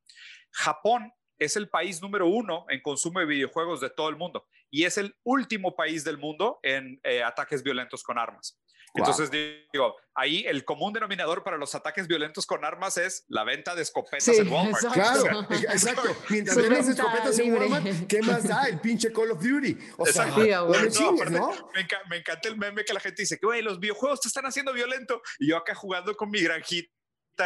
[0.50, 4.84] Japón es el país número uno en consumo de videojuegos de todo el mundo y
[4.84, 8.58] es el último país del mundo en eh, ataques violentos con armas.
[8.94, 9.04] Wow.
[9.04, 13.74] Entonces digo, ahí el común denominador para los ataques violentos con armas es la venta
[13.74, 14.82] de escopetas Sí, en Walmart.
[14.82, 15.24] exacto.
[15.24, 16.16] Claro, exacto.
[16.30, 17.66] Mientras vendes escopetas en libre.
[17.66, 18.64] Walmart, ¿qué más da?
[18.64, 19.76] El pinche Call of Duty.
[19.98, 20.68] O sea, Exacto.
[20.68, 21.70] No chingues, aparte, ¿no?
[21.74, 24.28] Me, enca me encanta el meme que la gente dice que, güey, los videojuegos te
[24.28, 25.20] están haciendo violento.
[25.38, 26.90] Y yo acá jugando con mi granjita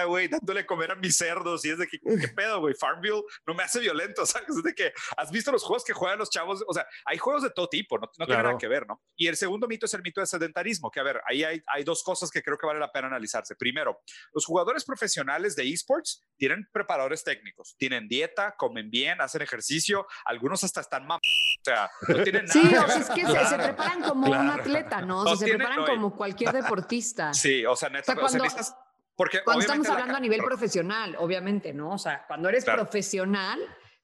[0.04, 2.74] güey, dándole comer a mis cerdos y es de que, ¿qué pedo, güey?
[2.74, 4.48] Farmville no me hace violento, ¿sabes?
[4.48, 7.42] Es de que has visto los juegos que juegan los chavos, o sea, hay juegos
[7.42, 9.02] de todo tipo, no, no tiene nada que ver, ¿no?
[9.16, 11.84] Y el segundo mito es el mito de sedentarismo, que a ver, ahí hay, hay
[11.84, 13.54] dos cosas que creo que vale la pena analizarse.
[13.56, 14.00] Primero,
[14.32, 20.64] los jugadores profesionales de esports tienen preparadores técnicos, tienen dieta, comen bien, hacen ejercicio, algunos
[20.64, 22.52] hasta están mam o sea, no tienen nada.
[22.52, 25.20] Sí, o sea, es que se, se, preparan como un atleta, ¿no?
[25.20, 27.32] O sea, no se tienen, preparan no, como cualquier deportista.
[27.32, 28.76] Sí, o sea, neta, o sea, cuando, o sea, necesitas,
[29.16, 31.92] porque cuando estamos hablando a nivel profesional, obviamente, ¿no?
[31.94, 32.82] O sea, cuando eres claro.
[32.82, 33.60] profesional,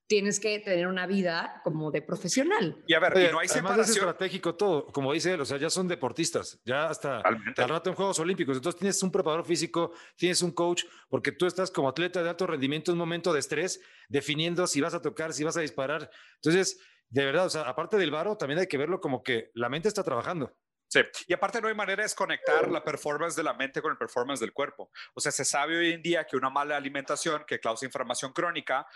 [0.09, 2.83] tienes que tener una vida como de profesional.
[2.87, 3.83] Y a ver, Oye, y no hay además separación.
[3.83, 7.91] es estratégico todo, como dice él, o sea, ya son deportistas, ya hasta al rato
[7.91, 11.91] en Juegos Olímpicos, entonces tienes un preparador físico, tienes un coach, porque tú estás como
[11.91, 15.45] atleta de alto rendimiento en un momento de estrés, definiendo si vas a tocar, si
[15.45, 16.11] vas a disparar.
[16.37, 19.69] Entonces, de verdad, o sea, aparte del varo, también hay que verlo como que la
[19.69, 20.57] mente está trabajando.
[20.89, 23.99] Sí, y aparte no hay manera de desconectar la performance de la mente con el
[23.99, 24.91] performance del cuerpo.
[25.13, 28.87] O sea, se sabe hoy en día que una mala alimentación que causa inflamación crónica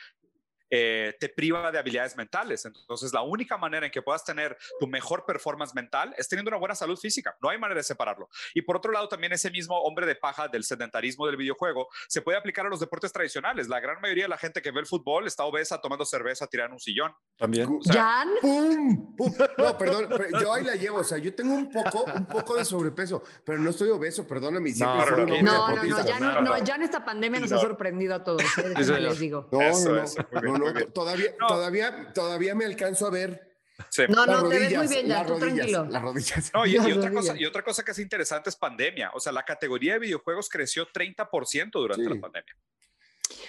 [0.74, 2.64] eh, te priva de habilidades mentales.
[2.64, 6.56] Entonces, la única manera en que puedas tener tu mejor performance mental es teniendo una
[6.56, 7.36] buena salud física.
[7.42, 8.30] No hay manera de separarlo.
[8.54, 12.22] Y por otro lado, también ese mismo hombre de paja del sedentarismo del videojuego se
[12.22, 13.68] puede aplicar a los deportes tradicionales.
[13.68, 16.68] La gran mayoría de la gente que ve el fútbol está obesa tomando cerveza tirada
[16.68, 17.12] en un sillón.
[17.36, 17.68] También.
[17.68, 18.28] O sea, ¿Jan?
[18.40, 19.14] ¡Pum!
[19.14, 19.32] ¡Pum!
[19.58, 20.08] No, perdón,
[20.40, 20.98] yo ahí la llevo.
[20.98, 24.72] O sea, yo tengo un poco, un poco de sobrepeso, pero no estoy obeso, perdóname.
[24.76, 27.58] No, no, no, no, no, no, ya, no, no, ya en esta pandemia nos ha
[27.58, 28.42] sorprendido a todos.
[28.58, 28.72] ¿eh?
[28.78, 29.48] Eso les digo.
[29.52, 30.02] No, Eso,
[30.42, 31.46] no, no, bien, todavía, No.
[31.46, 33.48] todavía, todavía me alcanzo a ver
[33.90, 34.02] Sí.
[34.08, 35.84] No, las no, te ves rodillas, muy bien, ya, las tú rodillas, tranquilo.
[35.90, 36.50] las rodillas.
[36.54, 37.12] No, y, otra rodillas.
[37.14, 39.10] cosa, y otra cosa que es interesante es pandemia.
[39.14, 42.14] O sea, la categoría de videojuegos creció 30% durante Sí.
[42.14, 42.54] la pandemia.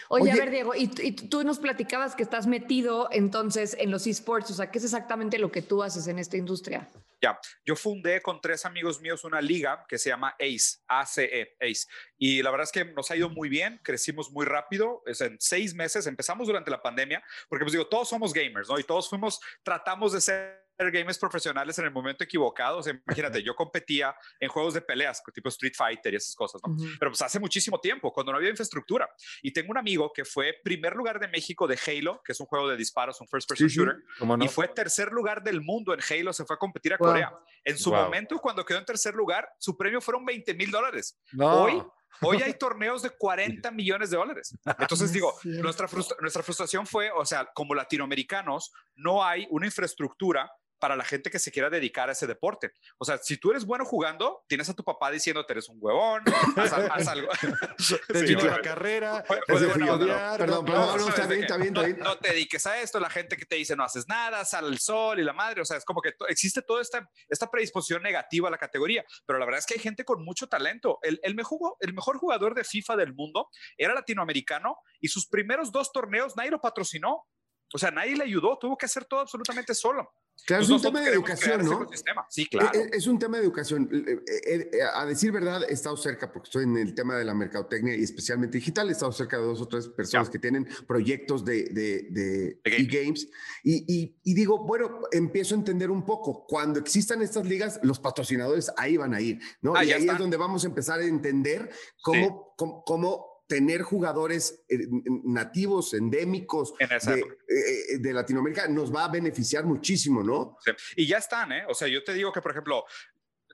[0.10, 0.42] Oye, a Oye.
[0.42, 4.54] ver, Diego, y, y tú nos platicabas que estás metido entonces en los esports, o
[4.54, 6.90] sea, ¿qué es exactamente lo que tú haces en esta industria?
[7.24, 11.88] Ya, yo fundé con tres amigos míos una liga que se llama ACE, ACE, ACE.
[12.18, 15.38] Y la verdad es que nos ha ido muy bien, crecimos muy rápido, es en
[15.40, 18.78] seis meses, empezamos durante la pandemia, porque pues digo, todos somos gamers, ¿no?
[18.78, 22.80] Y todos fuimos, tratamos de ser gamers profesionales en el momento equivocado.
[22.80, 26.62] O sea, imagínate, yo competía en juegos de peleas, tipo Street Fighter y esas cosas,
[26.66, 26.74] ¿no?
[26.74, 26.86] Ujú.
[27.00, 29.10] Pero pues hace muchísimo tiempo, cuando no había infraestructura.
[29.42, 32.48] Y tengo un amigo que fue primer lugar de México de Halo, que es un
[32.48, 33.80] juego de disparos, un first person Sí, sí.
[33.80, 34.44] shooter, ¿Cómo no?
[34.46, 37.08] y fue tercer lugar del mundo en Halo, se fue a competir a Wow.
[37.08, 37.32] Corea.
[37.64, 38.04] En su Wow.
[38.04, 41.20] momento, cuando quedó en tercer lugar, su premio fueron 20 mil dólares.
[41.32, 41.64] No.
[41.64, 41.84] Hoy,
[42.22, 44.58] hoy hay torneos de 40 millones de dólares.
[44.80, 50.52] Entonces digo, nuestra, frustra- nuestra frustración fue, o sea, como latinoamericanos, no hay una infraestructura
[50.84, 52.74] para la gente que se quiera dedicar a ese deporte.
[52.98, 56.24] O sea, si tú eres bueno jugando, tienes a tu papá diciéndote eres un huevón,
[56.58, 57.30] haz, haz algo.
[58.10, 61.46] Te Sí, digo la carrera, Perdón, no, perdón, no, no, ¿sabes está de bien, qué?
[61.46, 62.00] está bien, está no, bien.
[62.00, 64.78] no te dediques a esto, la gente que te dice no haces nada, sal al
[64.80, 68.04] sol y la madre, o sea, es como que to- existe toda esta, esta predisposición
[68.04, 71.00] negativa a la categoría, pero la verdad es que hay gente con mucho talento.
[71.02, 75.72] El, el, mejor, el mejor jugador de FIFA del mundo era latinoamericano y sus primeros
[75.72, 77.26] dos torneos nadie lo patrocinó.
[77.74, 80.10] O sea, nadie le ayudó, tuvo que hacer todo absolutamente solo.
[80.46, 82.26] Claro, es Pues un tema nosotros de queremos educación, crear ese ¿no?
[82.30, 82.80] Sí, claro.
[82.80, 83.90] Eh, eh, Es un tema de educación.
[83.94, 87.24] Eh, eh, eh, A decir verdad, he estado cerca, porque estoy en el tema de
[87.26, 90.32] la mercadotecnia y especialmente digital, he estado cerca de dos o tres personas Ya.
[90.32, 92.90] que tienen proyectos de, de, de De gaming.
[92.90, 93.28] e-games.
[93.64, 96.46] Y, y, y digo, bueno, empiezo a entender un poco.
[96.48, 99.76] Cuando existan estas ligas, los patrocinadores ahí van a ir, ¿no?
[99.76, 100.14] Ah, y ahí está.
[100.14, 104.80] es donde vamos a empezar a entender cómo, cómo, cómo tener jugadores eh,
[105.26, 110.58] nativos, endémicos En de, eh, de Latinoamérica, nos va a beneficiar muchísimo, ¿no?
[110.66, 110.72] Sí.
[110.96, 111.66] Y ya están, ¿eh?
[111.70, 112.84] O sea, yo te digo que, por ejemplo,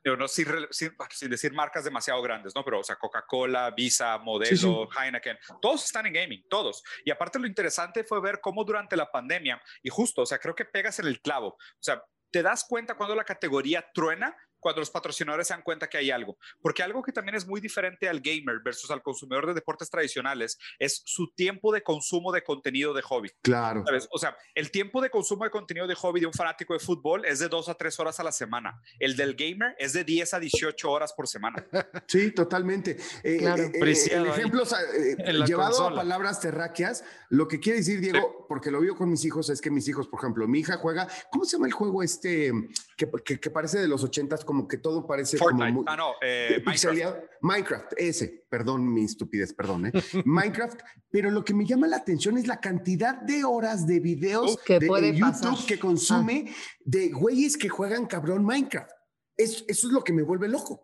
[0.05, 2.63] yo no, sin, sin- sin decir marcas demasiado grandes, ¿no?
[2.63, 4.87] Pero, o sea, Coca-Cola, Visa, Modelo, Sí, sí.
[5.03, 6.81] Heineken, todos están en gaming, todos.
[7.03, 10.55] Y aparte lo interesante fue ver cómo durante la pandemia, y justo, o sea, creo
[10.55, 14.81] que pegas en el clavo, o sea, te das cuenta cuando la categoría truena, cuando
[14.81, 16.37] los patrocinadores se dan cuenta que hay algo.
[16.61, 20.57] Porque algo que también es muy diferente al gamer versus al consumidor de deportes tradicionales
[20.79, 23.31] es su tiempo de consumo de contenido de hobby.
[23.41, 23.83] Claro.
[23.85, 24.07] ¿Sabes?
[24.11, 27.25] O sea, el tiempo de consumo de contenido de hobby de un fanático de fútbol
[27.25, 28.81] es de dos a tres horas a la semana.
[28.99, 31.65] El del gamer es de 10 a 18 horas por semana.
[32.07, 32.97] Sí, totalmente.
[33.23, 33.63] Eh, Claro.
[33.63, 35.95] eh, eh, Preciado el ejemplo, eh, en la llevado consola.
[35.95, 39.61] a palabras terráqueas, lo que quiere decir, Diego, porque lo veo con mis hijos, es
[39.61, 42.51] que mis hijos, por ejemplo, mi hija juega, ¿cómo se llama el juego este
[42.97, 45.65] que, que, que parece de los ochentas, como que todo parece Fortnite.
[45.67, 45.85] como muy...
[45.87, 47.17] ah, no, eh, Minecraft.
[47.41, 49.91] Minecraft, ese, perdón mi estupidez, perdón, ¿eh?
[50.25, 50.79] Minecraft,
[51.11, 54.79] pero lo que me llama la atención es la cantidad de horas de videos Que
[54.79, 55.53] de, puede YouTube pasar.
[55.55, 55.65] Ah.
[55.67, 56.51] que consume
[56.83, 58.89] de güeyes que juegan cabrón Minecraft.
[59.37, 60.81] Es- eso es lo que me vuelve loco.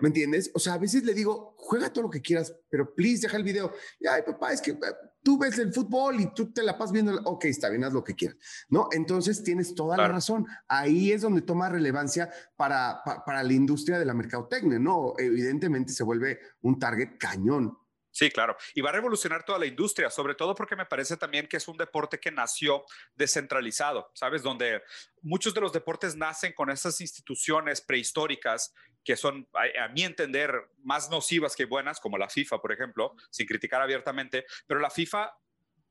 [0.00, 0.50] ¿Me entiendes?
[0.54, 3.44] O sea, a veces le digo, juega todo lo que quieras, pero please deja el
[3.44, 3.72] video.
[4.00, 4.76] Y, Ay, papá, es que eh,
[5.24, 7.20] tú ves el fútbol y tú te la pasas viendo.
[7.24, 8.36] Ok, está bien, haz lo que quieras.
[8.68, 8.88] ¿No?
[8.92, 10.46] Entonces tienes toda la razón.
[10.68, 15.14] Ahí es donde toma relevancia para, pa- para la industria de la mercadotecnia, ¿no?
[15.18, 17.76] Evidentemente se vuelve un target cañón.
[18.16, 18.56] Sí, claro.
[18.76, 21.66] Y va a revolucionar toda la industria, sobre todo porque me parece también que es
[21.66, 22.84] un deporte que nació
[23.16, 24.40] descentralizado, ¿sabes?
[24.42, 24.82] Donde
[25.22, 28.72] muchos de los deportes nacen con esas instituciones prehistóricas
[29.04, 33.46] que son, a, mi entender, más nocivas que buenas, como la FIFA, por ejemplo, sin
[33.46, 35.32] criticar abiertamente, pero la FIFA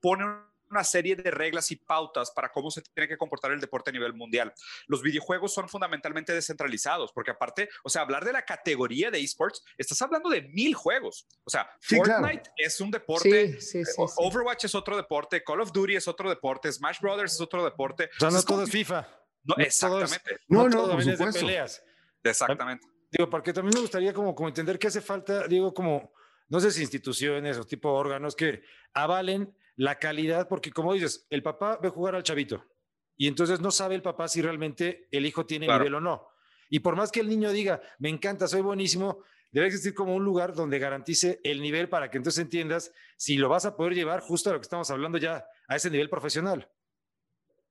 [0.01, 0.25] pone
[0.69, 3.93] una serie de reglas y pautas para cómo se tiene que comportar el deporte a
[3.93, 4.51] nivel mundial.
[4.87, 9.63] Los videojuegos son fundamentalmente descentralizados, porque aparte, o sea, hablar de la categoría de esports,
[9.77, 11.27] estás hablando de mil juegos.
[11.43, 13.83] O sea, Fortnite es un deporte, eh,
[14.17, 18.09] Overwatch es otro deporte, Call of Duty es otro deporte, Smash Brothers es otro deporte.
[18.17, 19.07] O sea, no todo es FIFA.
[19.43, 20.39] No, exactamente.
[20.47, 21.83] no, no, no de peleas.
[22.23, 22.87] Exactamente.
[23.15, 26.11] Digo, porque también me gustaría como, como entender qué hace falta, digo, como,
[26.49, 31.43] no sé si instituciones o tipo órganos que avalen la calidad, porque como dices, el
[31.43, 32.65] papá ve jugar al chavito
[33.15, 36.27] y entonces no sabe el papá si realmente el hijo tiene nivel o no.
[36.71, 40.23] Y por más que el niño diga, me encanta, soy buenísimo, debe existir como un
[40.23, 44.21] lugar donde garantice el nivel para que entonces entiendas si lo vas a poder llevar
[44.21, 46.67] justo a lo que estamos hablando ya, a ese nivel profesional.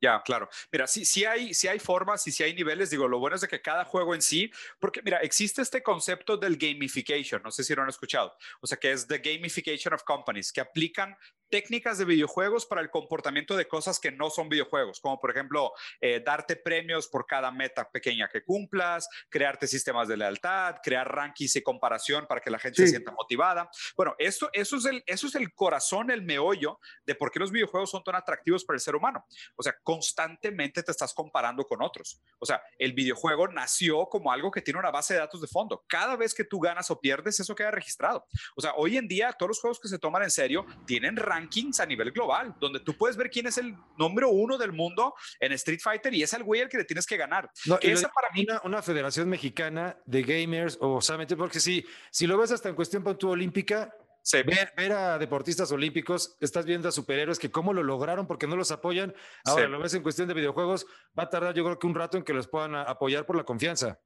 [0.03, 0.49] Ya, claro.
[0.73, 2.91] Mira, sí, sí, hay, sí hay formas y sí hay niveles.
[2.91, 6.37] Digo, lo bueno es de que cada juego en sí, porque mira, existe este concepto
[6.37, 10.03] del gamification, no sé si lo han escuchado, o sea, que es the gamification of
[10.03, 11.17] companies, que aplican
[11.53, 15.75] técnicas de videojuegos para el comportamiento de cosas que no son videojuegos, como por ejemplo,
[16.01, 21.57] eh, darte premios por cada meta pequeña que cumplas, crearte sistemas de lealtad, crear rankings
[21.57, 23.69] y comparación para que la gente se sienta motivada.
[23.95, 27.53] Bueno, eso, eso, es el, eso es el corazón, el meollo de por qué los
[27.53, 29.27] videojuegos son tan atractivos para el ser humano.
[29.55, 32.19] O sea, constantemente te estás comparando con otros.
[32.39, 35.85] O sea, el videojuego nació como algo que tiene una base de datos de fondo.
[35.87, 38.27] Cada vez que tú ganas o pierdes, eso queda registrado.
[38.57, 41.42] O sea, hoy en día todos los juegos que se toman en serio tienen rankings
[41.79, 45.53] a nivel global, donde tú puedes ver quién es el número uno del mundo en
[45.53, 47.51] Street Fighter y es el güey al que le tienes que ganar.
[47.67, 52.27] No, esa para mí una, una, federación mexicana de gamers o solamente porque si, si
[52.27, 53.95] lo ves hasta en cuestión tu olímpica,
[54.45, 58.71] Ver, a deportistas olímpicos, estás viendo a superhéroes que cómo lo lograron porque no los
[58.71, 59.13] apoyan.
[59.45, 60.87] Ahora lo ves en cuestión de videojuegos,
[61.19, 63.43] va a tardar yo creo que un rato en que los puedan apoyar por la
[63.43, 63.99] confianza.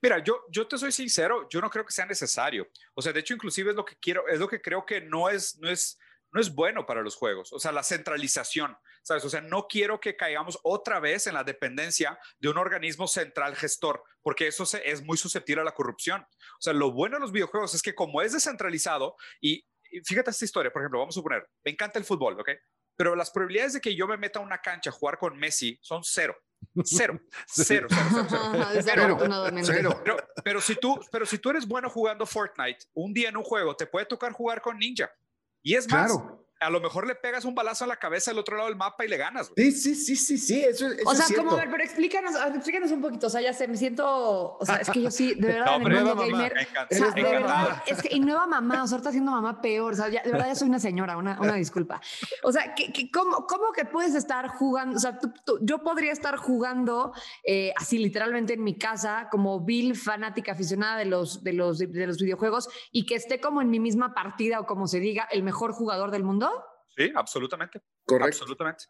[0.00, 2.68] Mira, yo, yo te soy sincero, yo no creo que sea necesario.
[2.94, 5.28] O sea, de hecho, inclusive es lo que quiero, es lo que creo que no
[5.28, 5.98] es, no es,
[6.34, 7.52] no es bueno para los juegos.
[7.52, 9.24] O sea, la centralización, ¿sabes?
[9.24, 13.54] O sea, no quiero que caigamos otra vez en la dependencia de un organismo central
[13.54, 16.22] gestor, porque eso es muy susceptible a la corrupción.
[16.22, 19.64] O sea, lo bueno de los videojuegos es que como es descentralizado y,
[20.04, 22.50] fíjate esta historia, por ejemplo, vamos a suponer, me encanta el fútbol, ¿ok?
[22.96, 25.78] Pero las probabilidades de que yo me meta a una cancha a jugar con Messi
[25.82, 26.36] son cero.
[26.84, 28.26] Cero, cero, cero,
[28.82, 29.18] cero,
[29.62, 30.00] cero.
[30.02, 33.44] Pero, pero, si tú, pero si tú eres bueno jugando Fortnite, un día en un
[33.44, 35.12] juego te puede tocar jugar con Ninja.
[35.64, 36.12] Y es más,
[36.64, 39.04] a lo mejor le pegas un balazo a la cabeza al otro lado del mapa
[39.04, 39.52] y le ganas.
[39.56, 42.90] Sí, sí, sí, sí, sí, eso, eso O sea, es como, ver, pero explícanos, explícanos
[42.90, 45.46] un poquito, o sea, ya sé, me siento, o sea, es que yo sí, de
[45.48, 46.54] verdad, no, en el mundo gamer,
[46.90, 49.92] o sea, de verdad, es que, y nueva mamá, o sea, ahorita siendo mamá peor,
[49.92, 52.00] o sea, ya, de verdad ya soy una señora, una, una disculpa.
[52.42, 55.18] O sea, que, que ¿cómo, ¿cómo, que puedes estar jugando, o sea,
[55.60, 57.12] yo podría estar jugando
[57.44, 62.06] eh, así literalmente en mi casa como Bill, fanática aficionada de los, de, los, de
[62.06, 65.42] los videojuegos y que esté como en mi misma partida o como se diga, el
[65.42, 66.50] mejor jugador del mundo?
[66.96, 67.82] Sí, absolutamente.
[68.04, 68.26] Correcto.
[68.26, 68.84] Absolutamente.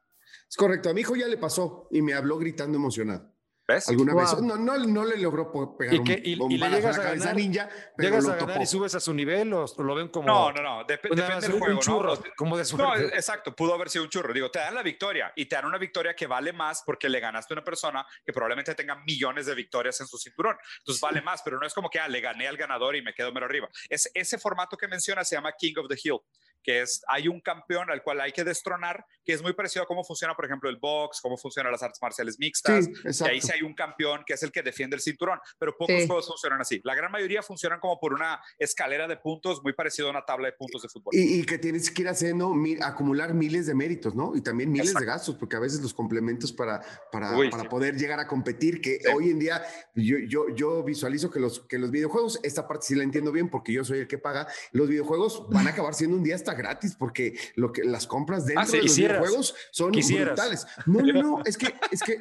[0.49, 0.91] Es correcto.
[0.91, 3.35] A mi hijo ya le pasó y me habló gritando emocionado.
[3.67, 3.89] ¿Ves?
[3.89, 4.31] Alguna vez.
[4.43, 7.33] No, no, no, le logró pegar ¿Y, que, y, y le llegas a, ganar, cabeza
[7.33, 10.27] ninja, pero ¿Llegas a ganar y subes a su nivel o, lo ven como.?
[10.27, 10.85] No, no, no.
[10.85, 11.75] depende del juego.
[11.75, 12.23] Un churro, ¿no?
[12.37, 13.57] como de No, exacto.
[13.57, 14.35] Pudo haber sido un churro.
[14.35, 17.21] Digo, te dan la victoria y te dan una victoria que vale más porque le
[17.21, 20.59] ganaste a una persona que probablemente tenga millones de victorias en su cinturón.
[20.81, 23.15] Entonces vale más, pero no es como que ah, le gané al ganador y me
[23.15, 23.69] quedo mero arriba.
[23.89, 26.19] Es, ese formato que menciona se llama King of the Hill
[26.65, 29.87] que es, hay un campeón al cual hay que destronar, que es muy parecido a
[29.87, 33.51] cómo funciona, por ejemplo, el box, cómo funcionan las artes marciales mixtas, y ahí sí
[33.53, 36.81] hay un campeón que es el que defiende el cinturón, pero pocos juegos funcionan así.
[36.85, 40.49] La gran mayoría funcionan como por una escalera de puntos, muy parecido a una tabla
[40.49, 41.13] de puntos de fútbol.
[41.15, 44.35] Y, que tienes que ir haciendo, acumular miles de méritos, ¿no?
[44.35, 46.81] Y también miles de gastos, porque a veces los complementos para,
[47.13, 49.63] para, para poder llegar a competir, que hoy en día
[49.95, 53.49] yo, yo, yo visualizo que los, que los videojuegos, esta parte sí la entiendo bien
[53.49, 56.55] porque yo soy el que paga, los videojuegos van a acabar siendo un día hasta
[56.55, 60.67] gratis porque lo que las compras dentro ah, de los videojuegos son brutales.
[60.87, 62.19] No, no, no, es que es que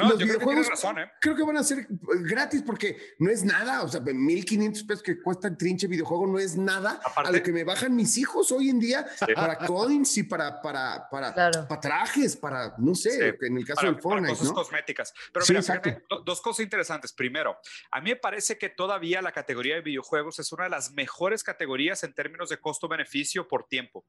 [0.08, 1.10] los videojuegos ¿eh?
[1.20, 1.86] creo que van a ser
[2.22, 6.38] gratis porque no es nada, o sea, 1500 pesos que cuesta el trinche videojuego no
[6.38, 10.22] es nada a lo que me bajan mis hijos hoy en día para coins y
[10.24, 15.14] para para para, para trajes, para no sé, en el caso del Fortnite, cosas cosméticas.
[15.32, 17.12] Pero mira, dos cosas interesantes.
[17.12, 17.58] Primero,
[17.90, 21.42] a mí me parece que todavía la categoría de videojuegos es una de las mejores
[21.42, 24.04] categorías en términos de costo-beneficio por tiempo.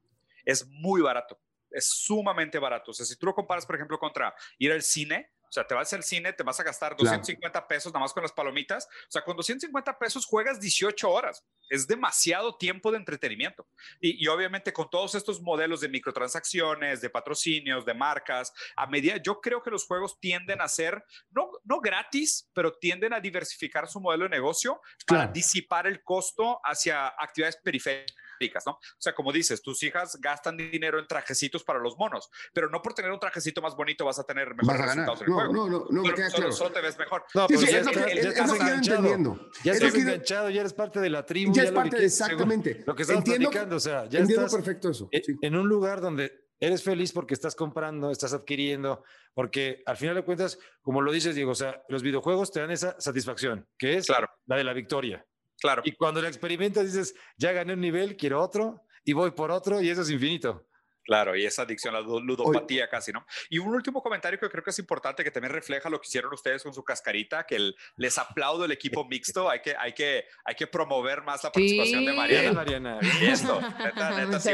[0.45, 1.39] Es muy barato,
[1.71, 2.91] es sumamente barato.
[2.91, 5.75] O sea, si tú lo comparas, por ejemplo, contra ir al cine, O sea, te
[5.75, 8.85] vas al cine, te vas a gastar 250 pesos nada más con las palomitas.
[8.85, 11.45] O sea, con 250 pesos juegas 18 horas.
[11.69, 13.67] Es demasiado tiempo de entretenimiento.
[13.99, 19.17] Y, y obviamente con todos estos modelos de microtransacciones, de patrocinios, de marcas, a medida,
[19.17, 23.89] yo creo que los juegos tienden a ser, no, no gratis, pero tienden a diversificar
[23.89, 28.15] su modelo de negocio para disipar el costo hacia actividades periféricas
[28.65, 28.73] ¿no?
[28.73, 32.81] O sea, como dices, tus hijas gastan dinero en trajecitos para los monos, pero no
[32.81, 35.53] por tener un trajecito más bonito vas a tener mejores resultados en el juego.
[35.53, 36.51] No, no, no, me queda claro.
[36.51, 37.23] Solo te ves mejor.
[37.33, 39.51] No, pero ya, estás enganchado.
[39.63, 41.53] Ya estás enganchado, ya eres parte de la tribu.
[41.53, 42.83] Ya es parte, exactamente.
[42.85, 45.09] Lo que estamos platicando, o sea, ya entiendo estás perfecto eso.
[45.41, 50.23] En un lugar donde eres feliz porque estás comprando, estás adquiriendo, porque al final de
[50.23, 54.07] cuentas, como lo dices, Diego, o sea, los videojuegos te dan esa satisfacción, que es
[54.09, 55.25] la de la victoria.
[55.61, 55.83] Claro.
[55.85, 59.79] Y cuando lo experimentas dices, ya gané un nivel, quiero otro, y voy por otro,
[59.81, 60.67] y eso es infinito.
[61.03, 63.25] Claro, y esa adicción, la ludopatía casi, ¿no?
[63.49, 66.33] Y un último comentario que creo que es importante, que también refleja lo que hicieron
[66.33, 70.55] ustedes con su cascarita, que les aplaudo el equipo mixto, hay que, hay que, hay
[70.55, 72.53] que promover más la participación de Mariana.
[72.53, 72.99] Mariana.
[73.19, 74.51] Y esto, neta, neta, sí,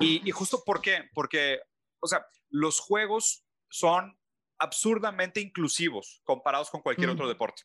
[0.00, 1.60] Y, y justo por qué, porque,
[2.00, 4.18] o sea, los juegos son
[4.58, 7.62] absurdamente inclusivos comparados con cualquier otro deporte.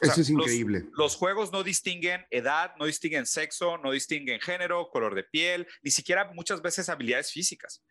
[0.00, 0.86] Eso es increíble.
[0.96, 5.90] Los, juegos no distinguen edad, no distinguen sexo, no distinguen género, color de piel, ni
[5.90, 7.82] siquiera muchas veces habilidades físicas.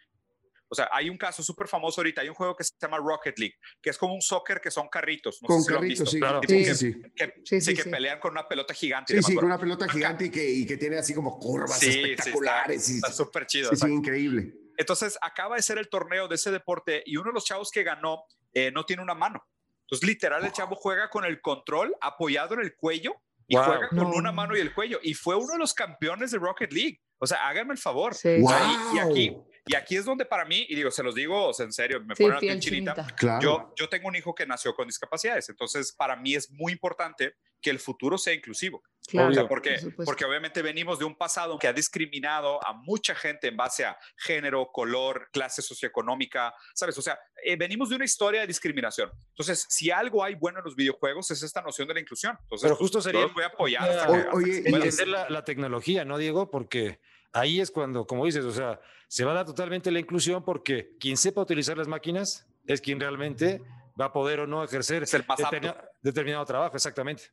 [0.74, 3.38] O sea, hay un caso súper famoso ahorita, hay un juego que se llama Rocket
[3.38, 5.38] League, que es como un soccer que son carritos.
[5.44, 6.20] No con carritos, sí.
[6.20, 6.42] Claro.
[6.42, 7.02] Sí, que, sí.
[7.16, 9.16] Que, sí, que pelean con una pelota gigante.
[9.16, 12.89] Sí, sí, con una pelota gigante y que, y que, tiene así como curvas espectaculares.
[12.89, 13.70] está súper chido.
[13.70, 14.52] Sí, sí, increíble.
[14.76, 17.84] Entonces, acaba de ser el torneo de ese deporte y uno de los chavos que
[17.84, 19.46] ganó eh, no tiene una mano.
[19.84, 23.15] Entonces, literal, el chavo juega con el control apoyado en el cuello
[23.48, 25.00] y juega con una mano y el cuello.
[25.04, 27.02] Y fue uno de los campeones de Rocket League.
[27.19, 28.15] O sea, háganme el favor.
[28.24, 32.02] y, aquí, y aquí es donde para mí, y digo, se los digo en serio,
[32.02, 33.08] me ponen la chinita.
[33.15, 33.41] Claro.
[33.41, 35.47] Yo, yo tengo un hijo que nació con discapacidades.
[35.49, 38.84] Entonces, para mí es muy importante que el futuro sea inclusivo.
[39.08, 43.58] Claro, porque, porque obviamente venimos de un pasado que ha discriminado a mucha gente en
[43.58, 46.97] base a género, color, clase socioeconómica, ¿sabes?
[46.97, 49.12] O sea, eh, venimos de una historia de discriminación.
[49.30, 52.38] Entonces, si algo hay bueno en los videojuegos es esta noción de la inclusión.
[52.43, 53.26] Entonces, Pero justo sería...
[53.28, 53.89] voy a apoyar.
[53.89, 56.49] Hasta oye, entender la, la tecnología, ¿no, Diego?
[56.49, 56.99] Porque
[57.34, 60.96] ahí es cuando, como dices, o sea, se va a dar totalmente la inclusión porque
[61.00, 63.62] quien sepa utilizar las máquinas es quien realmente
[64.00, 65.06] va a poder o no ejercer
[66.02, 67.24] determinado trabajo, exactamente.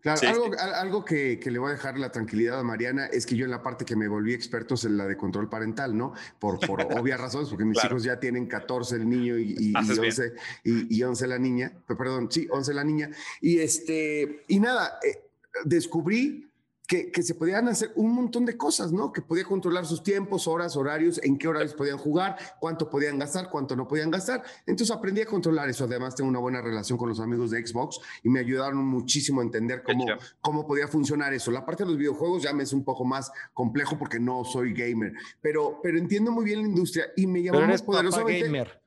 [0.00, 3.34] Claro, algo, algo que, que, le voy a dejar la tranquilidad a Mariana es que
[3.34, 6.12] yo en la parte que me volví experto es en la de control parental, ¿no?
[6.38, 9.98] Por, por obvias razones, porque mis hijos ya tienen 14 el niño y, y, y
[9.98, 10.32] 11,
[10.62, 13.10] y, 11 la niña, perdón, sí, 11 la niña.
[13.40, 15.24] Y, este, y nada, eh,
[15.64, 16.45] descubrí
[16.86, 19.12] que, se podían hacer un montón de cosas, ¿no?
[19.12, 23.50] Que podía controlar sus tiempos, horas, horarios, en qué horarios podían jugar, cuánto podían gastar,
[23.50, 24.42] cuánto no podían gastar.
[24.66, 25.84] Entonces aprendí a controlar eso.
[25.84, 29.44] Además, tengo una buena relación con los amigos de Xbox y me ayudaron muchísimo a
[29.44, 30.06] entender cómo,
[30.40, 31.50] cómo podía funcionar eso.
[31.50, 34.72] La parte de los videojuegos ya me es un poco más complejo porque no soy
[34.72, 38.44] gamer, pero, pero entiendo muy bien la industria y me llamó más poderosamente.
[38.46, 38.85] Gamer.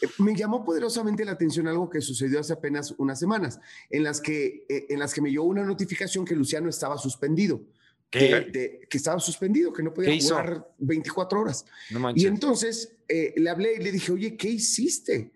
[0.00, 4.20] Eh, me llamó poderosamente la atención algo que sucedió hace apenas unas semanas, en las
[4.20, 7.60] que, eh, en las que me llegó una notificación que Luciano estaba suspendido.
[8.08, 11.66] Que, que estaba suspendido, que no podía jugar 24 horas.
[12.14, 15.32] y entonces eh, le hablé y le dije, oye, ¿qué hiciste?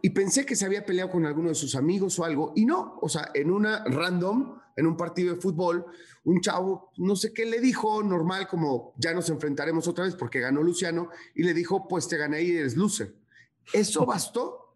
[0.00, 2.98] Y pensé que se había peleado con alguno de sus amigos o algo, y no,
[3.02, 5.84] o sea, en una random, en un partido de fútbol,
[6.24, 10.40] un chavo, no sé qué le dijo, normal, como ya nos enfrentaremos otra vez porque
[10.40, 13.14] ganó Luciano, y le dijo, pues te gané y eres loser.
[13.72, 14.66] Eso bastó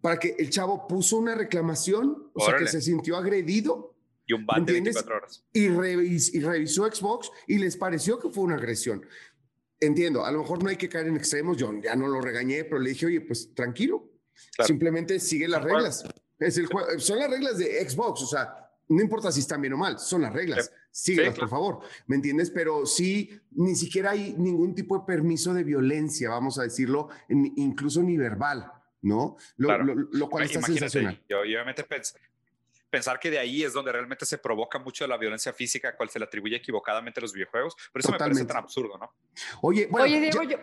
[0.00, 3.94] para que el chavo puso una reclamación, o sea, que se sintió agredido.
[4.26, 5.44] Y un ban de 24 horas.
[5.52, 9.04] Y, revisó Xbox y les pareció que fue una agresión.
[9.78, 12.64] Entiendo, a lo mejor no hay que caer en extremos, yo ya no lo regañé,
[12.64, 14.10] pero le dije, oye, pues tranquilo,
[14.64, 16.04] simplemente sigue las reglas.
[16.38, 19.78] Es el son las reglas de Xbox, o sea, no importa si están bien o
[19.78, 20.70] mal, son las reglas.
[20.90, 21.80] Síguelas, por favor.
[22.06, 22.50] ¿Me entiendes?
[22.50, 28.02] Pero sí, ni siquiera hay ningún tipo de permiso de violencia, vamos a decirlo, incluso
[28.02, 28.72] ni verbal,
[29.02, 29.36] ¿no?
[29.56, 31.22] Lo, lo, cual está sensacional.
[31.28, 32.18] Yo, yo obviamente pensé,
[32.90, 36.10] pensar que de ahí es donde realmente se provoca mucho de la violencia física, cual
[36.10, 37.74] se le atribuye equivocadamente a los videojuegos.
[37.92, 39.12] Por eso me parece tan absurdo, ¿no?
[39.62, 40.58] Oye, bueno, Oye Diego, yo,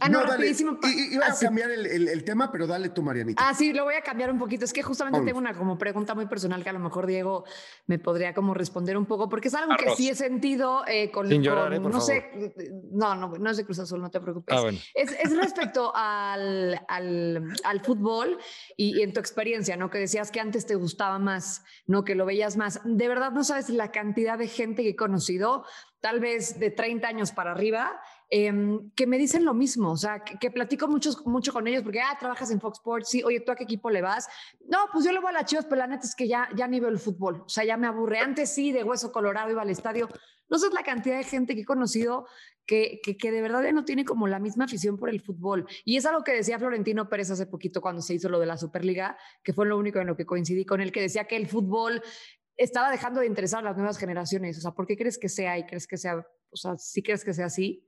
[0.00, 0.48] ah, no, dale.
[0.48, 3.48] Iba a cambiar el, el, tema, pero dale tú, Marianita.
[3.48, 4.64] Ah, sí, lo voy a cambiar un poquito.
[4.64, 7.44] Es que justamente tengo una como pregunta muy personal que a lo mejor Diego
[7.86, 11.28] me podría como responder un poco, porque es algo que sí he sentido eh, con,
[11.28, 12.52] Sin llorar, eh, no sé,
[12.92, 14.56] no, no, no es de Cruz Azul, no te preocupes.
[14.56, 14.78] Ah, bueno.
[14.94, 18.38] es, es, respecto al, al, al fútbol
[18.76, 19.90] y, y en tu experiencia, ¿no?
[19.90, 21.37] Que decías que antes te gustaba más,
[21.86, 22.04] ¿no?
[22.04, 22.80] Que lo veías más.
[22.84, 25.64] De verdad no sabes la cantidad de gente que he conocido,
[26.00, 30.20] tal vez de 30 años para arriba, em, que me dicen lo mismo, o sea,
[30.20, 33.52] que, platico mucho, mucho con ellos porque, ah, trabajas en Fox Sports, sí, oye, ¿tú
[33.52, 34.28] a qué equipo le vas?
[34.68, 36.68] No, pues yo le voy a las Chivas, pero la neta es que ya, ya
[36.68, 38.20] ni veo el fútbol, o sea, ya me aburre.
[38.20, 40.08] Antes sí, de hueso colorado iba al estadio.
[40.48, 42.26] No sé la cantidad de gente que he conocido
[42.66, 45.66] que, que, de verdad ya no tiene como la misma afición por el fútbol.
[45.84, 48.58] Y es algo que decía Florentino Pérez hace poquito cuando se hizo lo de la
[48.58, 51.46] Superliga, que fue lo único en lo que coincidí con él, que decía que el
[51.46, 52.02] fútbol
[52.56, 54.58] estaba dejando de interesar a las nuevas generaciones.
[54.58, 57.24] O sea, ¿por qué crees que sea y crees que sea, o sea, sí crees
[57.24, 57.84] que sea así?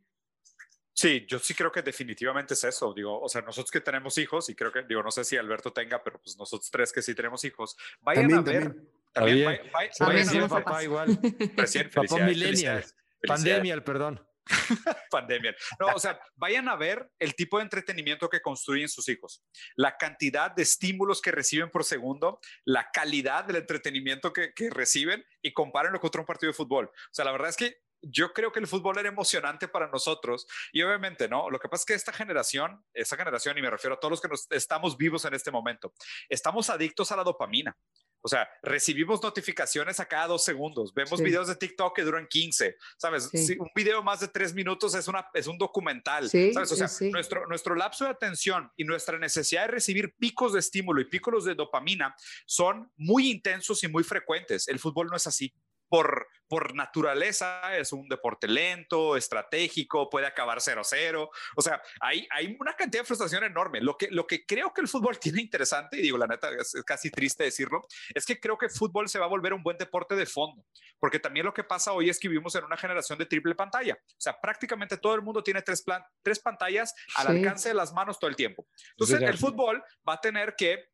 [0.95, 2.93] Sí, yo sí creo que definitivamente es eso.
[2.95, 5.73] Digo, o sea, nosotros que tenemos hijos, y creo que, digo, no sé si Alberto
[5.73, 8.63] tenga, pero pues nosotros tres que sí tenemos hijos, vayan a ver.
[8.63, 11.19] También, también, papá igual.
[11.57, 12.85] Recién, papá millennial.
[13.27, 14.25] Pandemia, perdón.
[15.11, 15.55] Pandemia.
[15.79, 19.45] No, o sea, vayan a ver el tipo de entretenimiento que construyen sus hijos,
[19.77, 25.25] la cantidad de estímulos que reciben por segundo, la calidad del entretenimiento que, que reciben
[25.43, 26.87] y compárenlo contra un partido de fútbol.
[26.87, 30.47] O sea, la verdad es que yo creo que el fútbol era emocionante para nosotros
[30.73, 31.51] y obviamente, ¿no?
[31.51, 34.21] Lo que pasa es que esta generación, esta generación, y me refiero a todos los
[34.21, 35.93] que nos, estamos vivos en este momento,
[36.29, 37.77] estamos adictos a la dopamina.
[38.23, 42.77] O sea, recibimos notificaciones a cada dos segundos, vemos videos de TikTok que duran 15,
[42.99, 43.31] ¿sabes?
[43.59, 46.73] un video más de tres minutos es, una, es un documental, ¿sabes?
[46.73, 51.01] O sea, nuestro, nuestro lapso de atención y nuestra necesidad de recibir picos de estímulo
[51.01, 52.15] y picos de dopamina
[52.47, 54.69] son muy intensos y muy frecuentes.
[54.69, 55.53] El fútbol no es así
[55.91, 61.29] por, por naturaleza es un deporte lento, estratégico, puede acabar 0-0.
[61.57, 63.81] O sea, hay, hay una cantidad de frustración enorme.
[63.81, 66.75] Lo que, lo que creo que el fútbol tiene interesante, y digo, la neta, es,
[66.87, 67.83] casi triste decirlo,
[68.15, 70.65] es que creo que el fútbol se va a volver un buen deporte de fondo,
[71.01, 73.99] porque también lo que pasa hoy es que vivimos en una generación de triple pantalla.
[74.01, 77.93] O sea, prácticamente todo el mundo tiene tres, plan, tres pantallas al alcance de las
[77.93, 78.69] manos todo el tiempo.
[78.93, 80.89] Entonces, el fútbol va a tener que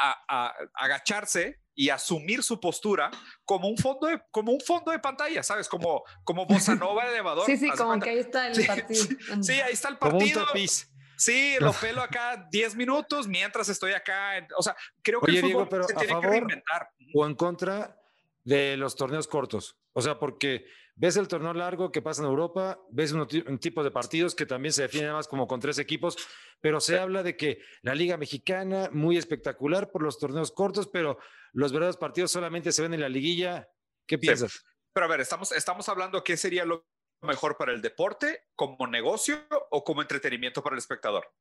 [0.00, 3.10] a, agacharse y asumir su postura
[3.44, 5.68] como un fondo de, como un fondo de pantalla, ¿sabes?
[5.68, 7.44] Como, como bossa nova elevador.
[7.46, 9.04] Sí, sí, como que ahí está el partido.
[9.42, 10.46] Sí, ahí está el partido.
[11.16, 14.46] Sí, lo pelo acá 10 minutos mientras estoy acá.
[14.56, 16.88] o sea, creo que el fútbol pero se tiene que reinventar.
[17.14, 18.00] O en contra
[18.44, 19.76] de los torneos cortos.
[19.92, 20.64] O sea, porque
[20.96, 23.26] ves el torneo largo que pasa en Europa, ves un,
[23.58, 26.16] tipo de partidos que también se define más como con tres equipos,
[26.60, 31.18] pero se habla de que la Liga Mexicana, muy espectacular por los torneos cortos, pero
[31.52, 33.68] los verdaderos partidos solamente se ven en la liguilla.
[34.06, 34.64] ¿Qué piensas?
[34.92, 36.86] Pero a ver, estamos, estamos hablando qué sería lo
[37.22, 41.32] mejor para el deporte, como negocio o como entretenimiento para el espectador.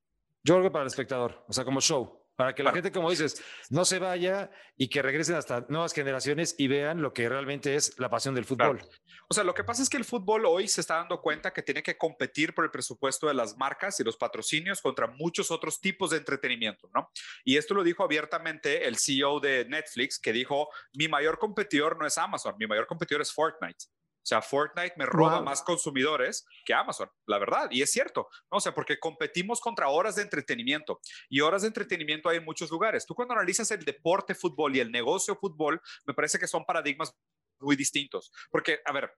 [0.43, 2.18] Yo creo que para el espectador, o sea, como show.
[2.39, 6.55] Para que la gente, como dices, no se vaya y que regresen hasta nuevas generaciones
[6.57, 8.79] y vean lo que realmente es la pasión del fútbol.
[9.27, 11.63] O sea, lo que pasa es que el fútbol hoy se está dando cuenta que
[11.63, 15.81] tiene que competir por el presupuesto de las marcas y los patrocinios contra muchos otros
[15.81, 17.11] tipos de entretenimiento, ¿no?
[17.43, 22.07] Y esto lo dijo abiertamente el CEO de Netflix, que dijo, mi mayor competidor no
[22.07, 23.83] es Amazon, mi mayor competidor es Fortnite.
[24.20, 27.70] O sea, Fortnite me roba más consumidores que Amazon, la verdad.
[27.72, 28.57] Y es cierto, ¿no?
[28.57, 30.99] O sea, porque competimos contra horas de entretenimiento
[31.30, 33.05] y horas de entretenimiento hay en muchos lugares.
[33.05, 37.15] Tú cuando analizas el deporte fútbol y el negocio fútbol, me parece que son paradigmas
[37.59, 38.32] muy distintos.
[38.51, 39.11] Porque, a ver,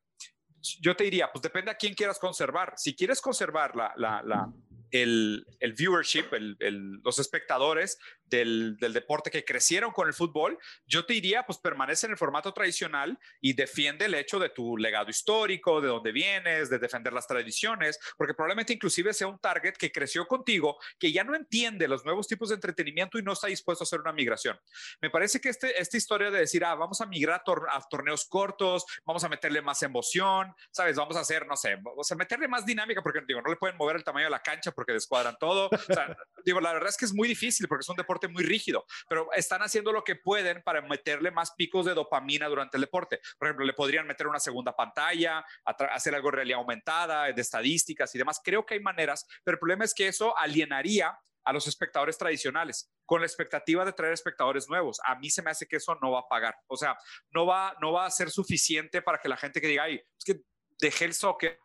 [0.80, 2.74] yo te diría, pues depende a quién quieras conservar.
[2.78, 4.54] Si quieres conservar la, la, la
[4.92, 7.98] el, el, viewership, el, los espectadores
[8.32, 12.54] del, deporte que crecieron con el fútbol, yo te diría, pues permanece en el formato
[12.54, 17.28] tradicional y defiende el hecho de tu legado histórico, de dónde vienes, de defender las
[17.28, 22.06] tradiciones, porque probablemente inclusive sea un target que creció contigo, que ya no entiende los
[22.06, 24.58] nuevos tipos de entretenimiento y no está dispuesto a hacer una migración.
[25.02, 28.86] Me parece que este, esta historia de decir, ah, vamos a migrar a torneos cortos,
[29.06, 30.96] vamos a meterle más emoción, ¿sabes?
[30.96, 33.78] Vamos a hacer, no sé, vamos a meterle más dinámica, porque digo, no le pueden
[33.78, 35.68] mover el tamaño de la cancha porque descuadran todo.
[35.68, 36.16] O sea,
[36.46, 39.32] digo, la verdad es que es muy difícil porque es un deporte muy rígido, pero
[39.34, 43.20] están haciendo lo que pueden para meterle más picos de dopamina durante el deporte.
[43.38, 48.14] Por ejemplo, le podrían meter una segunda pantalla, hacer algo de realidad aumentada, de estadísticas
[48.16, 48.42] y demás.
[48.44, 52.92] Creo que hay maneras, pero el problema es que eso alienaría a los espectadores tradicionales
[53.06, 55.00] con la expectativa de traer espectadores nuevos.
[55.04, 56.56] A mí se me hace que eso no va a pagar.
[56.68, 56.98] O sea,
[57.32, 60.24] no va, no va a ser suficiente para que la gente que diga, ay, es
[60.24, 60.42] que
[60.80, 61.60] dejé el soccer.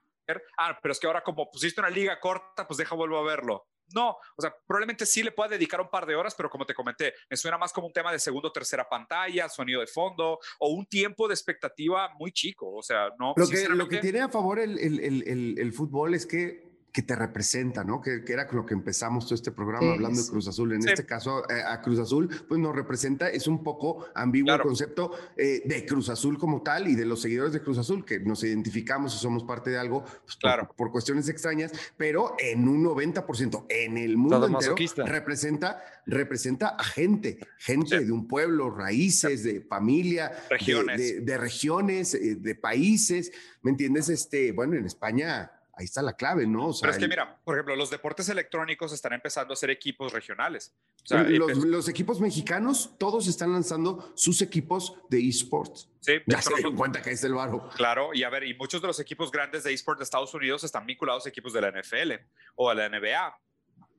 [0.59, 3.69] Ah, pero es que ahora como pusiste una liga corta, pues deja vuelvo a verlo.
[3.95, 6.75] No, o sea, probablemente sí le pueda dedicar un par de horas, pero como te
[6.75, 10.39] comenté, me suena más como un tema de segundo o tercera pantalla, sonido de fondo
[10.59, 12.73] o un tiempo de expectativa muy chico.
[12.75, 13.35] O sea, no.
[13.37, 17.03] Lo, que, lo que tiene a favor el, el, el, el fútbol es que que
[17.03, 18.01] te representa, ¿no?
[18.01, 20.73] Que, era con lo que empezamos todo este programa hablando de Cruz Azul.
[20.73, 24.63] En este caso, eh, a Cruz Azul, pues nos representa, es un poco ambiguo el
[24.63, 28.21] concepto eh, de Cruz Azul como tal y de los seguidores de Cruz Azul, que
[28.21, 30.73] nos identificamos y somos parte de algo pues, claro.
[30.75, 34.75] por, cuestiones extrañas, pero en un 90%, en el mundo entero,
[35.05, 40.97] representa, representa a gente, gente de un pueblo, raíces, de familia, regiones.
[40.97, 44.09] De, de, regiones, eh, de países, ¿me entiendes?
[44.09, 46.71] Este, bueno, en España ahí está la clave, ¿no?
[46.81, 50.75] Pero es que mira, por ejemplo, los deportes electrónicos están empezando a ser equipos regionales.
[51.11, 55.91] los, equipos mexicanos, todos están lanzando sus equipos de esports.
[56.01, 57.69] Sí, ya se dan cuenta que está el barro.
[57.77, 60.65] Claro, y a ver, y muchos de los equipos grandes de esports de Estados Unidos
[60.65, 62.13] están vinculados a equipos de la NFL
[62.55, 63.39] o a la NBA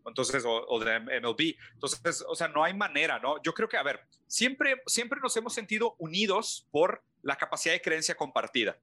[0.08, 1.56] entonces, o, de MLB.
[1.74, 3.42] Entonces, o sea, no hay manera, ¿no?
[3.44, 7.82] Yo creo que, a ver, siempre, siempre nos hemos sentido unidos por la capacidad de
[7.82, 8.78] creencia compartida.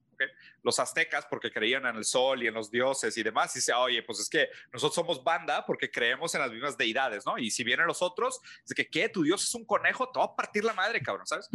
[0.63, 3.73] Los aztecas porque creían en el sol y en los dioses y demás, y dice,
[3.73, 7.39] oye, pues es que nosotros somos banda porque creemos en las mismas deidades, ¿no?
[7.39, 9.09] Y si vienen los otros, es que, ¿qué?
[9.09, 10.11] ¿Tu dios es un conejo?
[10.11, 11.49] Te va a partir la madre, cabrón, ¿sabes?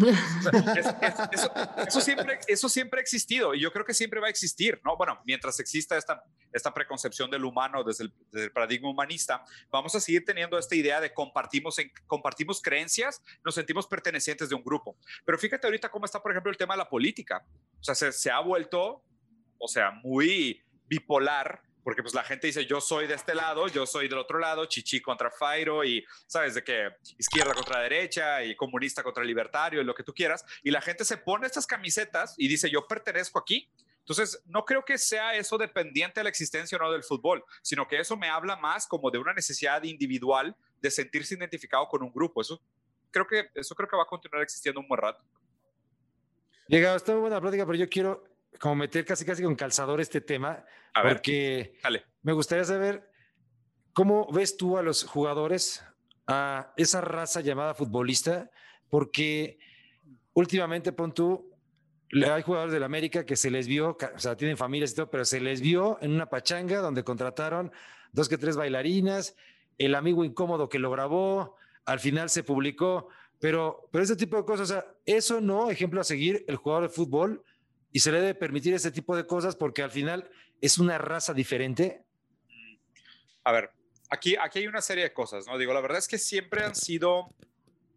[1.87, 4.95] eso, siempre, eso siempre ha existido y yo creo que siempre va a existir, ¿no?
[4.97, 9.95] Bueno, mientras exista esta, esta preconcepción del humano desde el, desde el paradigma humanista, vamos
[9.95, 14.63] a seguir teniendo esta idea de compartimos, en, compartimos creencias, nos sentimos pertenecientes de un
[14.63, 14.97] grupo.
[15.25, 17.45] Pero fíjate ahorita cómo está, por ejemplo, el tema de la política.
[17.79, 22.65] O sea, se, se ha vuelto, o sea, muy bipolar porque pues la gente dice
[22.65, 26.53] yo soy de este lado, yo soy del otro lado, chichi contra Fairo y sabes
[26.53, 30.71] de que izquierda contra derecha y comunista contra libertario y lo que tú quieras y
[30.71, 33.71] la gente se pone estas camisetas y dice yo pertenezco aquí.
[33.99, 37.87] Entonces, no creo que sea eso dependiente de la existencia o no del fútbol, sino
[37.87, 42.11] que eso me habla más como de una necesidad individual de sentirse identificado con un
[42.11, 42.41] grupo.
[42.41, 42.59] Eso
[43.11, 45.23] creo que eso creo que va a continuar existiendo un buen rato.
[46.67, 48.23] Llega, está muy buena plática, pero yo quiero
[48.59, 50.65] como meter casi casi con calzador este tema,
[51.01, 51.73] porque
[52.21, 53.09] me gustaría saber
[53.93, 55.83] cómo ves tú a los jugadores,
[56.27, 58.49] a esa raza llamada futbolista,
[58.89, 59.59] porque
[60.33, 61.53] últimamente, pon tú,
[62.11, 65.25] hay jugadores del América que se les vio, o sea, tienen familias y todo, pero
[65.25, 67.71] se les vio en una pachanga donde contrataron
[68.11, 69.35] dos que tres bailarinas,
[69.77, 73.09] el amigo incómodo que lo grabó, al final se publicó.
[73.39, 76.83] Pero, pero ese tipo de cosas, o sea, eso no, ejemplo a seguir el jugador
[76.83, 77.43] de fútbol
[77.91, 80.29] y se le debe permitir ese tipo de cosas porque al final
[80.61, 82.03] es una raza diferente.
[83.43, 83.71] A ver,
[84.09, 85.57] aquí, aquí hay una serie de cosas, ¿no?
[85.57, 87.33] Digo, la verdad es que siempre han sido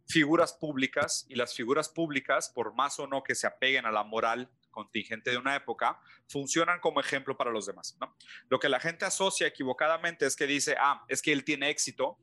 [0.07, 4.05] figuras públicas y las figuras públicas, por más o no que se apeguen a la
[4.05, 7.97] moral contingente de una época, funcionan como ejemplo para los demás.
[8.49, 12.19] Lo que la gente asocia equivocadamente es que dice, ah, es que él tiene éxito,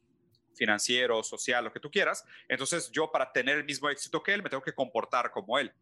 [0.55, 2.25] financiero, social, lo que tú quieras.
[2.47, 5.73] Entonces yo para tener el mismo éxito que él me tengo que comportar como él.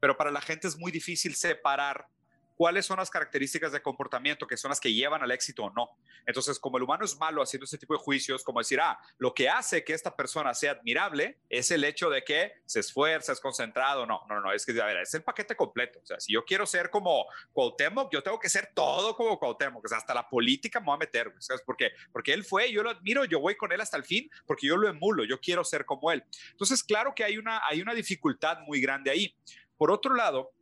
[0.00, 2.08] Pero para la gente es muy difícil separar
[2.56, 5.90] cuáles son las características de comportamiento que son las que llevan al éxito o no.
[6.24, 9.34] Entonces, como el humano es malo haciendo este tipo de juicios, como decir, ah, lo
[9.34, 13.40] que hace que esta persona sea admirable es el hecho de que se esfuerza, es
[13.40, 14.06] concentrado.
[14.06, 16.00] No, no, no, es que, a ver, es el paquete completo.
[16.02, 19.84] O sea, si yo quiero ser como Cuauhtémoc, yo tengo que ser todo como Cuauhtémoc.
[19.84, 21.62] O sea, hasta la política me voy a meter, ¿sabes?
[21.64, 24.66] Porque, porque él fue, yo lo admiro, yo voy con él hasta el fin, porque
[24.66, 26.24] yo lo emulo, yo quiero ser como él.
[26.52, 29.36] Entonces, claro que hay una, hay una dificultad muy grande ahí.
[29.76, 30.52] Por otro lado,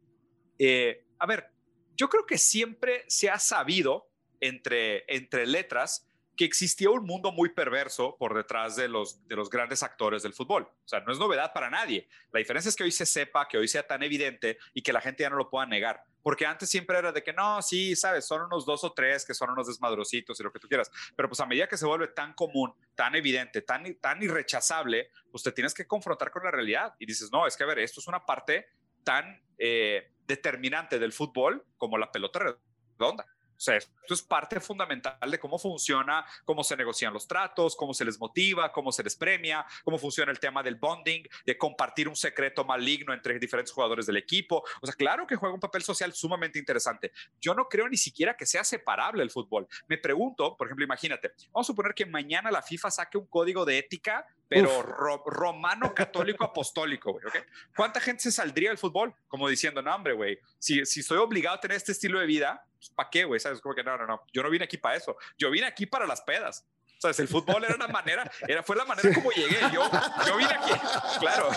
[0.59, 1.51] eh, a ver,
[1.97, 4.09] yo creo que siempre se ha sabido
[4.41, 6.07] entre, entre letras
[6.37, 10.35] que existía un mundo muy perverso por detrás de los, de los grandes actores del
[10.35, 10.65] fútbol.
[10.65, 12.09] O sea, no es novedad para nadie.
[12.33, 15.01] La diferencia es que hoy se sepa, que hoy sea tan evidente y que la
[15.01, 16.03] gente ya no lo pueda negar.
[16.23, 19.35] Porque antes siempre era de que no, sí, sabes, son unos dos o tres que
[19.35, 20.91] son unos desmadrositos y lo que tú quieras.
[21.15, 25.45] Pero pues a medida que se vuelve tan común, tan evidente, tan, tan irrechazable, pues
[25.45, 28.01] te tienes que confrontar con la realidad y dices, no, es que a ver, esto
[28.01, 28.67] es una parte
[29.05, 32.57] tan eh, determinante del fútbol como la pelota
[32.99, 33.27] redonda.
[33.57, 37.95] O sea, esto es parte fundamental de cómo funciona, cómo se negocian los tratos, cómo
[37.95, 42.09] se les motiva, cómo se les premia, cómo funciona el tema del bonding, de compartir
[42.09, 44.65] un secreto maligno entre diferentes jugadores del equipo.
[44.83, 47.13] O sea, claro que juega un papel social sumamente interesante.
[47.41, 49.69] Yo no creo ni siquiera que sea separable el fútbol.
[49.89, 53.65] Me pregunto, por ejemplo, imagínate, vamos a suponer que mañana la FIFA saque un código
[53.65, 54.83] de ética pero
[55.27, 57.37] romano católico apostólico, güey, ¿ok?
[57.77, 59.15] ¿Cuánta gente se saldría del fútbol?
[59.29, 62.65] Como diciendo, no, hombre, güey, si, si estoy obligado a tener este estilo de vida,
[62.77, 63.41] pues, ¿para qué, güey?
[63.41, 63.61] ¿Sabes?
[63.61, 66.07] Como que no, no, no, yo no vine aquí para eso, yo vine aquí para
[66.07, 66.67] las pedas.
[66.99, 67.19] ¿Sabes?
[67.19, 69.59] El fútbol era una manera, era, fue la manera como llegué.
[69.75, 69.83] Yo,
[70.27, 70.73] yo vine aquí,
[71.21, 71.51] claro.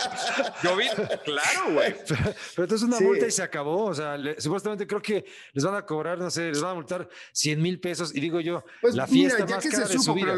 [0.62, 0.92] Yo vine,
[1.24, 1.96] claro, güey.
[2.08, 3.86] Pero, entonces una multa y se acabó.
[3.86, 5.24] O sea, supuestamente creo que
[5.54, 8.14] les van a cobrar, no sé, les van a multar 100 mil pesos.
[8.14, 10.36] Y digo yo, pues la fiesta más cara de su vida.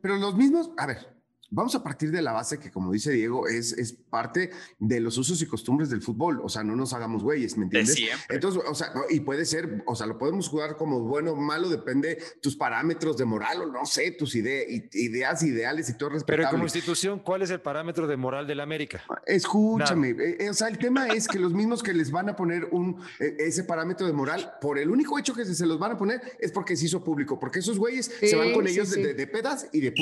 [0.00, 1.17] pero los mismos, a ver,
[1.50, 5.16] Vamos a partir de la base que, como dice Diego, es, es parte de los
[5.16, 6.40] usos y costumbres del fútbol.
[6.42, 7.96] O sea, no nos hagamos güeyes, ¿me entiendes?
[8.28, 11.68] Entonces, o sea, y puede ser, o sea, lo podemos jugar como bueno o malo,
[11.68, 16.44] depende tus parámetros de moral o no sé, tus ideas, ideales y todo respetable.
[16.44, 19.02] Pero como institución, ¿cuál es el parámetro de moral de la América?
[19.26, 22.36] Escúchame, eh, eh, o sea, el tema es que los mismos que les van a
[22.36, 25.92] poner un, eh, ese parámetro de moral, por el único hecho que se, los van
[25.92, 29.14] a poner es porque se hizo público, porque esos güeyes se van con ellos De,
[29.14, 29.94] de, pedas y de...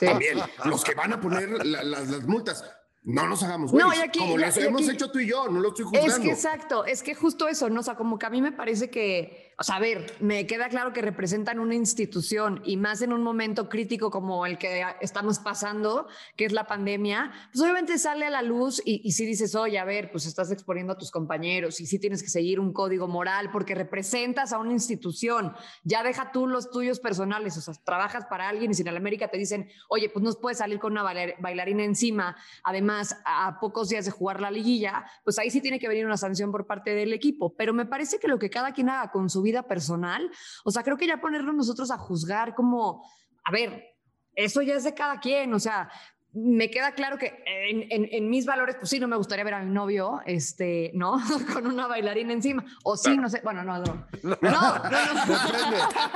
[0.00, 2.64] También los que van a poner las, multas.
[3.04, 6.14] No nos hagamos güeyes, como lo hemos hecho tú y yo, no lo estoy juzgando.
[6.14, 7.80] Es que exacto, es que justo eso, ¿no?
[7.80, 10.68] O sea, como que a mí me parece que, o sea, a ver, me queda
[10.68, 15.38] claro que representan una institución y más en un momento crítico como el que estamos
[15.38, 19.78] pasando, que es la pandemia, pues obviamente sale a la luz y, si dices, oye,
[19.78, 23.06] a ver, pues estás exponiendo a tus compañeros y sí tienes que seguir un código
[23.06, 25.54] moral porque representas a una institución,
[25.84, 29.28] ya deja tú los tuyos personales, o sea, trabajas para alguien y si en América
[29.28, 34.06] te dicen, oye, pues no puedes salir con una bailarina encima, además a pocos días
[34.06, 37.12] de jugar la liguilla, pues ahí sí tiene que venir una sanción por parte del
[37.12, 40.30] equipo, pero me parece que lo que cada quien haga con su vida personal.
[40.64, 43.04] O sea, creo que ya ponernos nosotros a juzgar como,
[43.44, 43.84] a ver,
[44.34, 45.90] eso ya es de cada quien, o sea,
[46.34, 49.70] me queda claro que en, mis valores, pues sí, no me gustaría ver a mi
[49.70, 51.20] novio, este, ¿no?
[51.52, 52.64] Con una bailarina encima.
[52.84, 53.42] O sí, no sé.
[53.44, 54.06] Bueno, no, no.
[54.22, 55.34] No, no, no.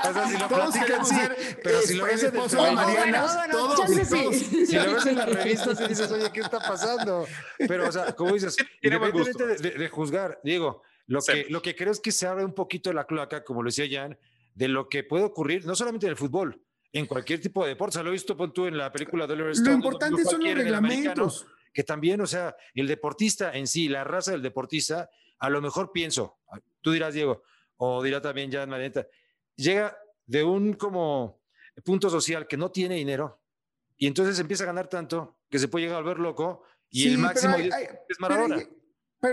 [0.09, 3.27] O sea, si lo todos queremos ser, pero si lo ves en el de Mariana,
[3.51, 7.27] todos, Si lo ves en la revista, si dices, oye, ¿qué está pasando?
[7.59, 11.77] Pero, o sea, como dices, independientemente de, de, de, juzgar, digo, lo, que, lo que
[11.77, 14.19] creo es que se abre un poquito la cloaca, como lo decía Jan,
[14.55, 16.61] de lo que puede ocurrir, no solamente en el fútbol,
[16.93, 17.91] en cualquier tipo de deporte.
[17.91, 19.71] O sea, lo he visto tú en la película de Oliver Stone.
[19.71, 21.47] Lo importante son los reglamentos.
[21.73, 25.93] Que también, o sea, el deportista en sí, la raza del deportista, a lo mejor
[25.93, 26.39] pienso,
[26.81, 27.43] tú dirás, Diego,
[27.77, 29.07] o dirá también Jan Marieta,
[29.57, 31.43] llega de un como
[31.85, 33.43] punto social que no tiene dinero
[33.99, 37.19] y entonces empieza a ganar tanto que se puede llegar a volver loco y el
[37.19, 38.67] máximo es Maradona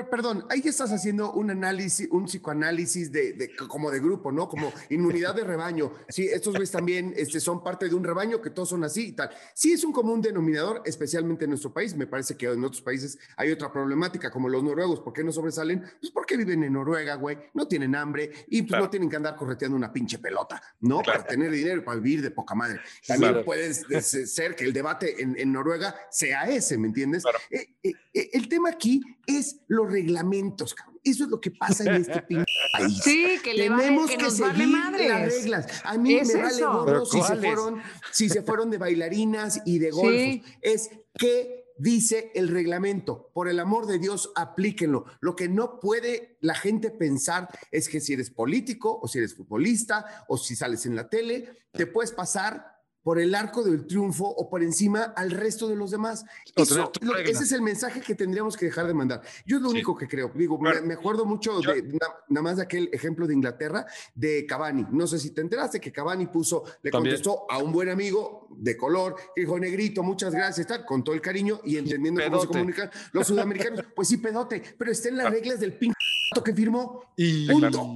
[0.09, 4.47] perdón, ahí estás haciendo un análisis, un psicoanálisis de, como de grupo, ¿no?
[4.47, 5.93] Como inmunidad de rebaño.
[6.09, 9.11] Sí, estos güeyes también este, son parte de un rebaño, que todos son así y
[9.13, 9.29] tal.
[9.53, 11.95] Sí, es un común denominador, especialmente en nuestro país.
[11.95, 14.99] Me parece que en otros países hay otra problemática, como los noruegos.
[14.99, 15.83] ¿Por qué no sobresalen?
[15.99, 17.37] Pues porque viven en Noruega, güey.
[17.53, 21.01] No tienen hambre y pues no tienen que andar correteando una pinche pelota, ¿no?
[21.01, 22.79] Para tener dinero y para vivir de poca madre.
[23.07, 27.23] También puede ser que el debate en, Noruega sea ese, ¿me entiendes?
[27.51, 30.99] Eh, eh, eh, el tema aquí es los reglamentos, cabrón.
[31.03, 32.21] Eso es lo que pasa en este
[32.73, 33.01] país.
[33.03, 35.67] Sí, que le Tenemos que, seguir las reglas.
[35.83, 39.91] A mí me vale gorro si se, fueron, si se fueron de bailarinas y de
[39.91, 40.47] golfos.
[40.61, 43.31] Es que dice el reglamento.
[43.33, 45.05] Por el amor de Dios, aplíquenlo.
[45.19, 49.35] Lo que no puede la gente pensar es que si eres político o si eres
[49.35, 52.72] futbolista o si sales en la tele, te puedes pasar
[53.03, 56.25] por el arco del triunfo o por encima al resto de los demás.
[56.55, 56.91] Eso,
[57.25, 59.21] ese es el mensaje que tendríamos que dejar de mandar.
[59.45, 60.31] Yo es lo único que creo.
[60.33, 61.83] Digo, me, acuerdo mucho de
[62.29, 63.85] nada más de aquel ejemplo de Inglaterra
[64.15, 64.87] de Cavani.
[64.91, 68.77] No sé si te enteraste que Cavani puso, le contestó a un buen amigo de
[68.77, 72.47] color, que dijo, negrito, muchas gracias, tal, con todo el cariño y entendiendo cómo se
[72.47, 73.85] comunican los sudamericanos.
[73.95, 75.93] pues sí, pedote, pero está en las reglas del pin
[76.41, 77.13] que firmó.
[77.17, 77.95] Y, punto.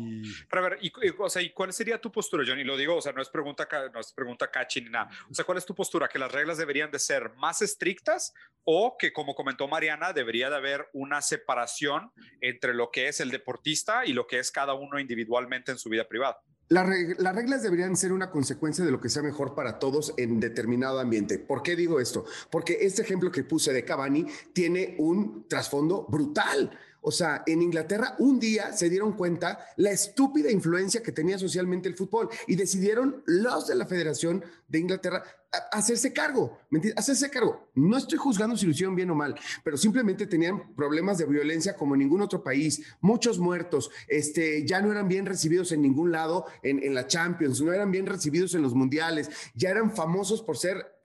[0.50, 2.66] Pero a ver, y, o sea, ¿y cuál sería tu postura, Johnny?
[2.66, 5.10] Lo digo, o sea, no es pregunta, no es pregunta cachi ni nada.
[5.32, 6.10] O sea, ¿cuál es tu postura?
[6.10, 8.34] ¿Que las reglas deberían de ser más estrictas
[8.66, 12.12] o que, como comentó Mariana, debería de haber una separación
[12.42, 15.90] entre lo que es el deportista y lo que es cada uno individualmente en su
[15.90, 16.42] vida privada?
[16.70, 21.00] las reglas deberían ser una consecuencia de lo que sea mejor para todos en determinado
[21.00, 21.40] ambiente.
[21.40, 22.26] ¿Por qué digo esto?
[22.52, 26.78] Porque este ejemplo que puse de Cavani tiene un trasfondo brutal.
[27.02, 31.88] O sea, en Inglaterra un día se dieron cuenta la estúpida influencia que tenía socialmente
[31.88, 35.24] el fútbol y decidieron los de la Federación de Inglaterra
[35.72, 36.58] hacerse cargo,
[36.95, 37.70] Hacerse cargo.
[37.76, 41.76] No estoy juzgando si lo hicieron bien o mal, pero simplemente tenían problemas de violencia
[41.76, 46.12] como en ningún otro país, muchos muertos, este, ya no eran bien recibidos en ningún
[46.12, 50.58] lado en la Champions, no eran bien recibidos en los mundiales, ya eran famosos por
[50.58, 50.97] ser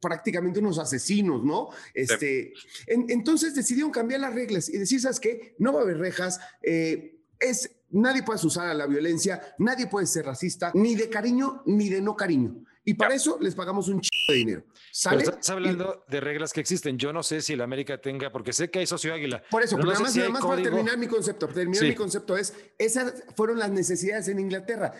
[0.00, 1.68] prácticamente unos asesinos, ¿no?
[1.94, 2.52] Este,
[2.86, 5.54] entonces decidieron cambiar las reglas y decir, ¿sabes qué?
[5.58, 10.06] No va a haber rejas, eh, es, nadie puede usar a la violencia, nadie puede
[10.06, 12.64] ser racista, ni de cariño ni de no cariño.
[12.84, 14.64] Y para eso les pagamos un chico de dinero.
[14.90, 15.22] ¿Sale?
[15.22, 16.96] estás hablando de reglas que existen.
[16.98, 19.42] Yo no sé si la América tenga, porque sé que hay socio águila.
[19.50, 23.70] Por eso, pero, además, para terminar mi concepto, terminar mi concepto es, esas fueron las
[23.70, 24.94] necesidades en Inglaterra.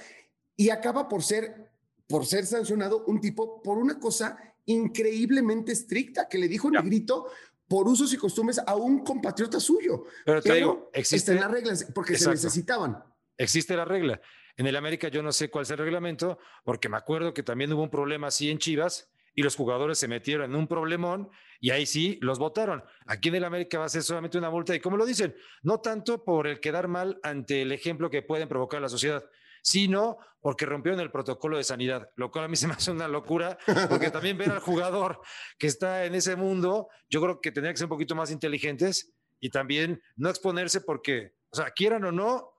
[0.57, 1.73] Y acaba por ser,
[2.07, 7.27] por ser sancionado un tipo por una cosa increíblemente estricta que le dijo Negrito
[7.69, 10.05] por usos y costumbres a un compatriota suyo.
[10.25, 13.03] Pero te digo, existen las reglas porque se necesitaban.
[13.39, 14.21] Existe la regla.
[14.57, 17.73] En el América yo no sé cuál es el reglamento, porque me acuerdo que también
[17.73, 21.71] hubo un problema así en Chivas y los jugadores se metieron en un problemón y
[21.71, 22.83] ahí sí los votaron.
[23.07, 25.81] Aquí en el América va a ser solamente una multa y como lo dicen, no
[25.81, 29.25] tanto por el quedar mal ante el ejemplo que pueden provocar la sociedad,
[29.63, 33.09] sino porque rompieron el protocolo de sanidad, lo cual a mí se me hace una
[33.09, 33.59] locura,
[33.89, 35.21] porque también ver al jugador
[35.59, 39.13] que está en ese mundo, yo creo que tendría que ser un poquito más inteligentes
[39.39, 42.53] y también no exponerse porque, o sea, quieran o no,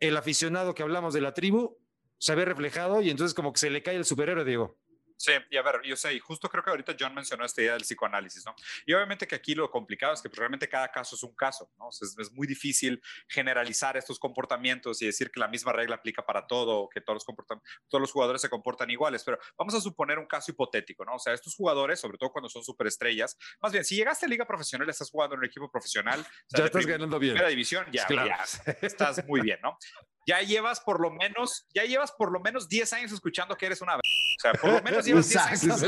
[0.00, 1.76] el aficionado que hablamos de la tribu
[2.18, 4.76] se ve reflejado y entonces como que se le cae el superhéroe, Diego.
[5.18, 7.72] Sí, y a ver, yo sé, y justo creo que ahorita John mencionó esta idea
[7.72, 8.54] del psicoanálisis, ¿no?
[8.86, 11.72] Y obviamente que aquí lo complicado es que pues, realmente cada caso es un caso,
[11.76, 11.88] ¿no?
[11.88, 16.46] es, es, muy difícil generalizar estos comportamientos y decir que la misma regla aplica para
[16.46, 17.36] todo, o que todos los,
[17.88, 21.16] todos los jugadores se comportan iguales, pero vamos a suponer un caso hipotético, ¿no?
[21.16, 24.46] O sea, estos jugadores, sobre todo cuando son superestrellas, más bien, si llegaste a liga
[24.46, 26.24] profesional, estás jugando en un equipo profesional,
[26.56, 27.32] ya estás ganando bien.
[27.32, 28.46] Primera división, ya, ya
[28.82, 29.76] estás muy bien, ¿no?
[30.28, 33.80] Ya llevas por lo menos, ya llevas por lo menos 10 años escuchando que eres
[33.80, 34.00] una o
[34.38, 35.80] sea, por lo menos llevas 10 años.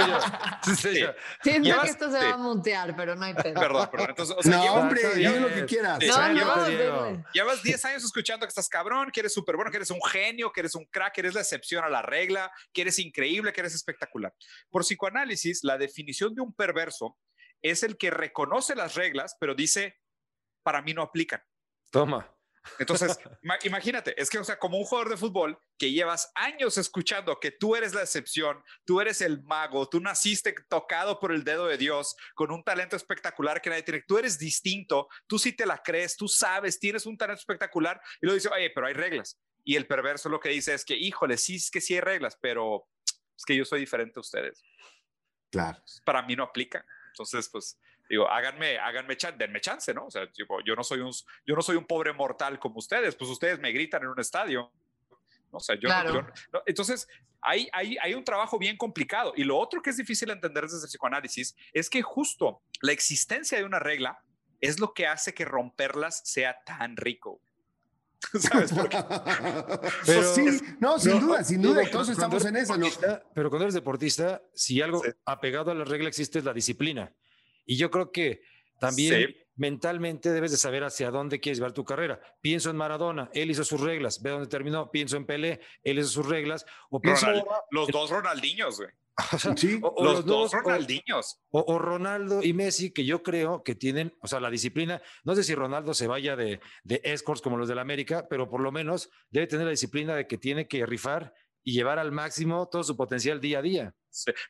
[0.64, 1.05] Sí, sí,
[1.43, 3.61] Siento que esto se va a montear, pero no hay pedo.
[3.61, 4.09] Perdón, perdón.
[4.09, 5.99] Entonces, o sea, no, llevas, hombre, dime lo que quieras.
[6.07, 9.91] No, no, llevas 10 años escuchando que estás cabrón, que eres súper bueno, que eres
[9.91, 12.99] un genio, que eres un crack, que eres la excepción a la regla, que eres
[12.99, 14.32] increíble, que eres espectacular.
[14.70, 17.18] Por psicoanálisis, la definición de un perverso
[17.61, 20.01] es el que reconoce las reglas, pero dice,
[20.62, 21.43] para mí no aplican.
[21.91, 22.39] Toma.
[22.78, 23.18] Entonces,
[23.62, 27.50] imagínate, es que, o sea, como un jugador de fútbol que llevas años escuchando que
[27.50, 31.78] tú eres la excepción, tú eres el mago, tú naciste tocado por el dedo de
[31.78, 35.78] Dios, con un talento espectacular que nadie tiene, tú eres distinto, tú sí te la
[35.82, 39.38] crees, tú sabes, tienes un talento espectacular, y lo dice, oye, pero hay reglas.
[39.64, 42.36] Y el perverso lo que dice es que, híjole, sí es que sí hay reglas,
[42.40, 42.88] pero
[43.36, 44.62] es que yo soy diferente a ustedes.
[45.50, 45.82] Claro.
[46.04, 46.84] Para mí no aplica.
[47.08, 47.78] Entonces, pues,
[48.11, 50.06] digo, háganme, háganme, denme chance, ¿no?
[50.06, 50.28] O sea,
[50.64, 51.12] yo no soy un,
[51.46, 54.72] yo no soy un pobre mortal como ustedes, pues ustedes me gritan en un estadio.
[55.52, 55.58] ¿no?
[55.58, 55.88] O sea, yo,
[56.66, 57.08] entonces,
[57.40, 59.32] hay, hay, hay, un trabajo bien complicado.
[59.36, 63.58] Y lo otro que es difícil entender desde el psicoanálisis es que justo la existencia
[63.58, 64.20] de una regla
[64.61, 67.40] es lo que hace que romperlas sea tan rico.
[68.38, 68.98] ¿Sabes por qué?
[70.06, 72.76] pero, sí, no, sin duda, sin duda, todos estamos en eso.
[72.76, 72.86] ¿no?
[73.34, 77.12] Pero cuando eres deportista, si algo apegado a la regla existe es la disciplina.
[77.70, 78.42] Y yo creo que
[78.80, 82.20] también mentalmente debes de saber hacia dónde quieres llevar tu carrera.
[82.40, 86.08] Pienso en Maradona, él hizo sus reglas, ve dónde terminó, pienso en Pelé, él hizo
[86.08, 86.66] sus reglas.
[86.90, 87.28] O pienso
[87.70, 88.90] los dos Ronaldinhos, güey.
[89.56, 91.38] sí, o, los, dos Ronaldinhos.
[91.50, 95.44] O, Ronaldo y Messi, que yo creo que tienen, o sea, la disciplina, no sé
[95.44, 99.10] si Ronaldo se vaya de, de escorts como los del América, pero por lo menos
[99.30, 102.96] debe tener la disciplina de que tiene que rifar y llevar al máximo todo su
[102.96, 103.94] potencial día a día.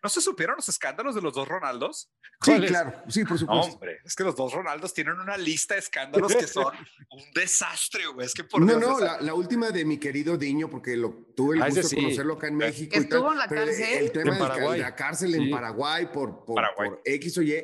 [0.03, 2.11] ¿No se supieron los escándalos de los dos Ronaldos?
[2.43, 3.75] Sí, claro, sí, por supuesto.
[3.75, 6.73] hombre, es que los dos Ronaldos tienen una lista de escándalos que son
[7.11, 8.27] un desastre, güey.
[8.27, 11.63] Es que por No, no, la, última de mi querido Diño, porque lo, tuve el
[11.63, 12.97] ah, gusto de conocerlo acá en México.
[12.97, 13.99] Estuvo en la cárcel.
[13.99, 17.63] El, tema de la cárcel en Paraguay por, por, por X o Y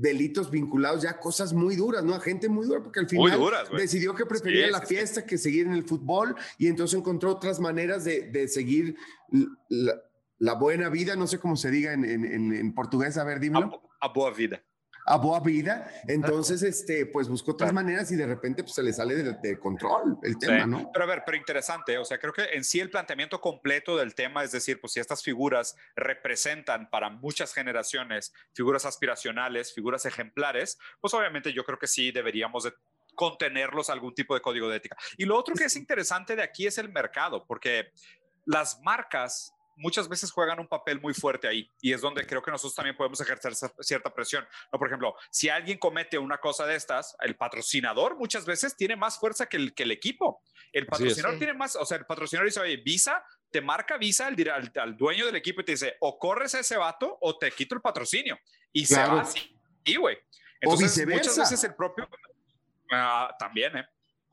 [0.00, 2.14] delitos vinculados ya a cosas muy duras, ¿no?
[2.14, 3.40] A gente muy dura, porque al final
[3.76, 8.04] decidió que prefería la fiesta que seguir en el fútbol y entonces encontró otras maneras
[8.04, 8.96] de, de seguir
[10.38, 13.82] la, buena vida, no sé cómo se diga en, en, en portugués, a ver, dímelo.
[14.00, 14.62] A, a boa vida
[15.08, 15.90] a boa vida.
[16.06, 20.18] Entonces, este, pues buscó otras maneras y de repente pues, se le sale de, control
[20.22, 20.90] el tema, ¿no?
[20.92, 24.14] Pero a ver, pero interesante, o sea, creo que en sí el planteamiento completo del
[24.14, 30.78] tema, es decir, pues si estas figuras representan para muchas generaciones figuras aspiracionales, figuras ejemplares,
[31.00, 32.72] pues obviamente yo creo que sí deberíamos de
[33.14, 34.96] contenerlos algún tipo de código de ética.
[35.16, 37.92] Y lo otro que es interesante de aquí es el mercado, porque
[38.44, 42.50] las marcas muchas veces juegan un papel muy fuerte ahí y es donde creo que
[42.50, 44.46] nosotros también podemos ejercer cierta presión.
[44.72, 44.78] ¿no?
[44.78, 49.18] Por ejemplo, si alguien comete una cosa de estas, el patrocinador muchas veces tiene más
[49.18, 50.42] fuerza que el, que el equipo.
[50.72, 54.72] El patrocinador tiene más, o sea, el patrocinador dice, oye, Visa, te marca Visa al,
[54.76, 57.74] al, dueño del equipo y te dice, o corres a ese vato o te quito
[57.74, 58.38] el patrocinio.
[58.72, 59.56] Y se va así,
[59.98, 60.18] güey.
[60.60, 62.08] Entonces, muchas veces el propio...
[62.90, 63.88] Ah, también, ¿eh?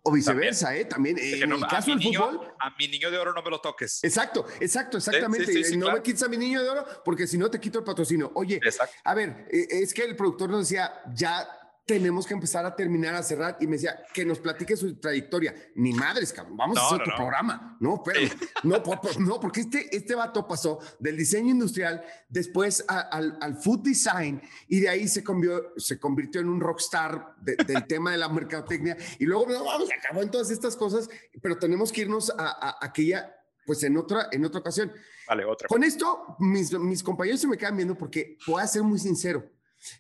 [0.08, 0.86] O viceversa, ¿eh?
[0.86, 2.54] También, en el caso del fútbol.
[2.60, 4.04] A mi niño de oro no me lo toques.
[4.04, 5.76] Exacto, exacto, exactamente.
[5.78, 8.32] no me quites a mi niño de oro porque si no te quito el patrocinio.
[8.36, 8.60] Oye,
[9.04, 13.14] a ver, eh, es que el productor nos decía, ya tenemos que empezar a terminar,
[13.14, 13.58] a cerrar.
[13.60, 15.54] Y me decía, que nos platique su trayectoria.
[15.76, 17.78] Ni madres, cabrón, vamos a hacer otro programa.
[17.80, 18.20] No, pero
[18.64, 18.82] no,
[19.20, 24.80] no, porque este, este vato pasó del diseño industrial después al, al, food design y
[24.80, 27.58] de ahí se, convirtió, se convirtió en un rockstar del
[27.88, 28.98] tema de la mercadotecnia.
[29.20, 31.08] Y luego, no, vamos, acabó en todas estas cosas,
[31.42, 34.92] pero tenemos que irnos a, aquella, pues en otra, en otra ocasión.
[35.28, 35.68] Vale, otra.
[35.68, 39.52] Con esto, mis, mis compañeros se me quedan viendo porque voy a ser muy sincero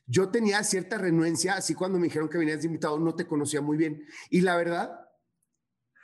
[0.05, 3.61] yo tenía cierta renuencia, así cuando me dijeron que venías de invitado, no te conocía
[3.61, 4.05] muy bien.
[4.29, 4.99] Y la verdad,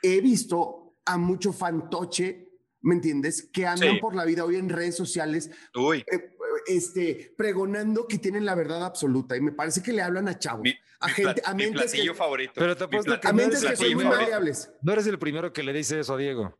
[0.02, 2.48] he visto a mucho fantoche,
[2.80, 3.48] ¿me entiendes?
[3.52, 5.50] Que andan por la vida hoy en redes sociales.
[5.94, 10.38] Eh, este, pregonando que tienen la verdad absoluta y me parece que le hablan a
[10.38, 10.68] chavos,
[11.00, 12.52] a gente, a mentes que, favorito.
[12.54, 14.70] Pero te apuesto que, a mentes que son muy variables.
[14.82, 16.58] No eres el primero que le dice eso a Diego.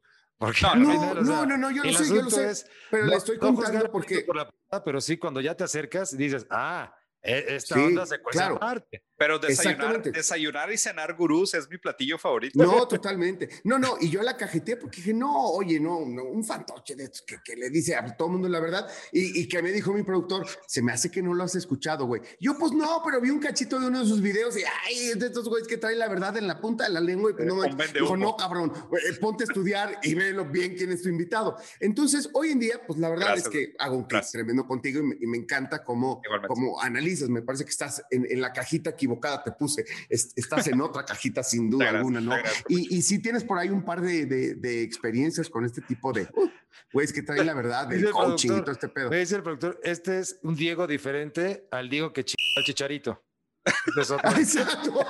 [0.77, 4.23] no, no, no, no, yo lo sé, yo lo sé, pero le estoy contando porque...
[4.23, 4.51] Por la,
[4.85, 6.93] pero sí, cuando ya te acercas, dices, ah,
[7.23, 8.57] Esta Sí, onda se cuece claro.
[8.57, 9.03] aparte.
[9.17, 12.59] Pero desayunar, desayunar y cenar gurús es mi platillo favorito.
[12.61, 13.49] No, totalmente.
[13.63, 17.05] No, no, y yo la cajeteé porque dije, no, oye, no, no, un fantoche de
[17.05, 19.71] estos que, que le dice a todo el mundo la verdad y, y que me
[19.71, 22.21] dijo mi productor, se me hace que no lo has escuchado, güey.
[22.41, 25.27] Yo, pues no, pero vi un cachito de uno de sus videos y, ay, de
[25.27, 27.65] estos güeyes que traen la verdad en la punta de la lengua y pues no,
[27.65, 31.09] Eh, dijo, no, cabrón, güey, eh, ponte a estudiar y velo bien quién es tu
[31.09, 31.57] invitado.
[31.79, 34.33] Entonces, hoy en día, pues la verdad Gracias, es que hago un gracias.
[34.33, 36.49] tremendo contigo y me, y me encanta cómo, Igualmente.
[36.49, 36.81] cómo
[37.29, 39.85] Me parece que estás en, en la cajita equivocada, te puse.
[40.09, 42.35] Es- estás en otra cajita sin duda alguna, ¿no?
[42.69, 46.13] Y, y sí tienes por ahí un par de, de- de experiencias con este tipo
[46.13, 46.49] de uh,
[46.93, 49.11] güeyes que traen la verdad del coaching y todo este pedo.
[49.11, 52.25] Me dice el productor, este es un Diego diferente al Diego que
[52.57, 53.23] al chicharito.
[54.39, 55.07] Exacto,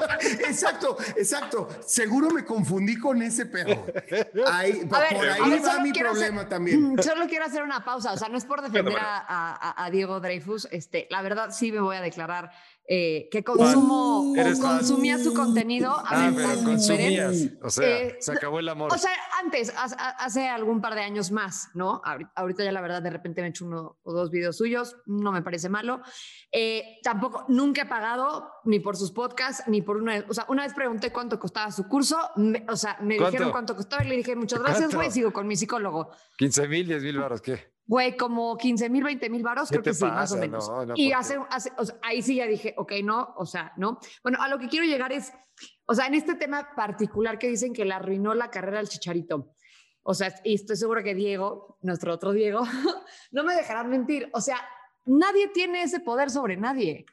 [0.47, 1.69] exacto, exacto.
[1.87, 3.87] Seguro me confundí con ese pedo.
[4.47, 6.97] Ahí, A ver, por a ahí ver, va mi hacer- problema también.
[7.03, 8.99] Solo quiero hacer una pausa, o sea, no es por defender bueno.
[9.07, 9.25] a,
[9.81, 12.51] a- a Diego Dreyfus, este, la verdad sí me voy a declarar
[12.89, 14.79] eh, que consumo Uh, o eres fan.
[14.79, 15.91] consumía su contenido.
[15.91, 17.37] A Ah, ver, pero consumías.
[17.63, 18.93] O sea, Eh, se acabó el amor.
[18.93, 19.11] O sea,
[19.43, 22.03] antes, hace, algún par de años más, ¿no?
[22.35, 25.33] Ahorita, ya la verdad de repente me he hecho uno o dos videos suyos, no
[25.33, 26.01] me parece malo.
[26.51, 30.25] Eh, tampoco, nunca he pagado ni por sus podcasts, ni por una...
[30.29, 33.31] O sea, una vez pregunté cuánto costaba su curso, me- o sea, me ¿Cuánto?
[33.33, 36.11] dijeron cuánto costaba y le dije, muchas gracias, güey, sigo con mi psicólogo.
[36.39, 37.73] 15 mil, 10 mil baros, ¿qué?
[37.93, 40.67] Güey, como 15 mil, 20 mil varos, ¿Qué creo que sí, más o menos.
[40.67, 43.45] No, no, y ¿por hace, hace- o sea, ahí sí ya dije, ok, no, o
[43.45, 43.99] sea, no.
[44.23, 45.31] Bueno, a lo que quiero llegar es,
[45.85, 49.53] o sea, en este tema particular que dicen que le arruinó la carrera al Chicharito.
[50.05, 52.63] O sea, y estoy seguro que Diego, nuestro otro Diego,
[53.31, 54.31] no me dejarán mentir.
[54.33, 54.57] O sea,
[55.05, 57.05] nadie tiene ese poder sobre nadie.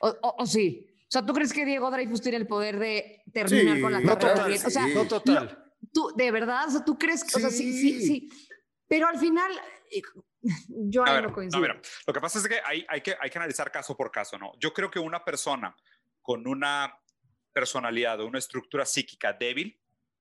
[0.00, 0.86] O, o- o sí.
[1.00, 3.98] O sea, ¿tú crees que Diego Dreyfus tiene el poder de terminar Sí, con la
[3.98, 4.52] no carrera total?
[4.52, 4.94] O sea, sí.
[4.94, 5.64] No total.
[5.92, 8.28] tú, de verdad, o sea, tú crees que, o sea, sí, sí, Sí.
[8.88, 9.52] Pero al final,
[10.68, 11.60] yo A ahí ver, no no, coincido.
[11.62, 14.38] mira, lo que pasa es que hay, hay que hay que analizar caso por caso,
[14.38, 14.52] ¿no?
[14.58, 15.76] Yo creo que una persona
[16.22, 16.98] con una
[17.52, 19.78] personalidad o una estructura psíquica débil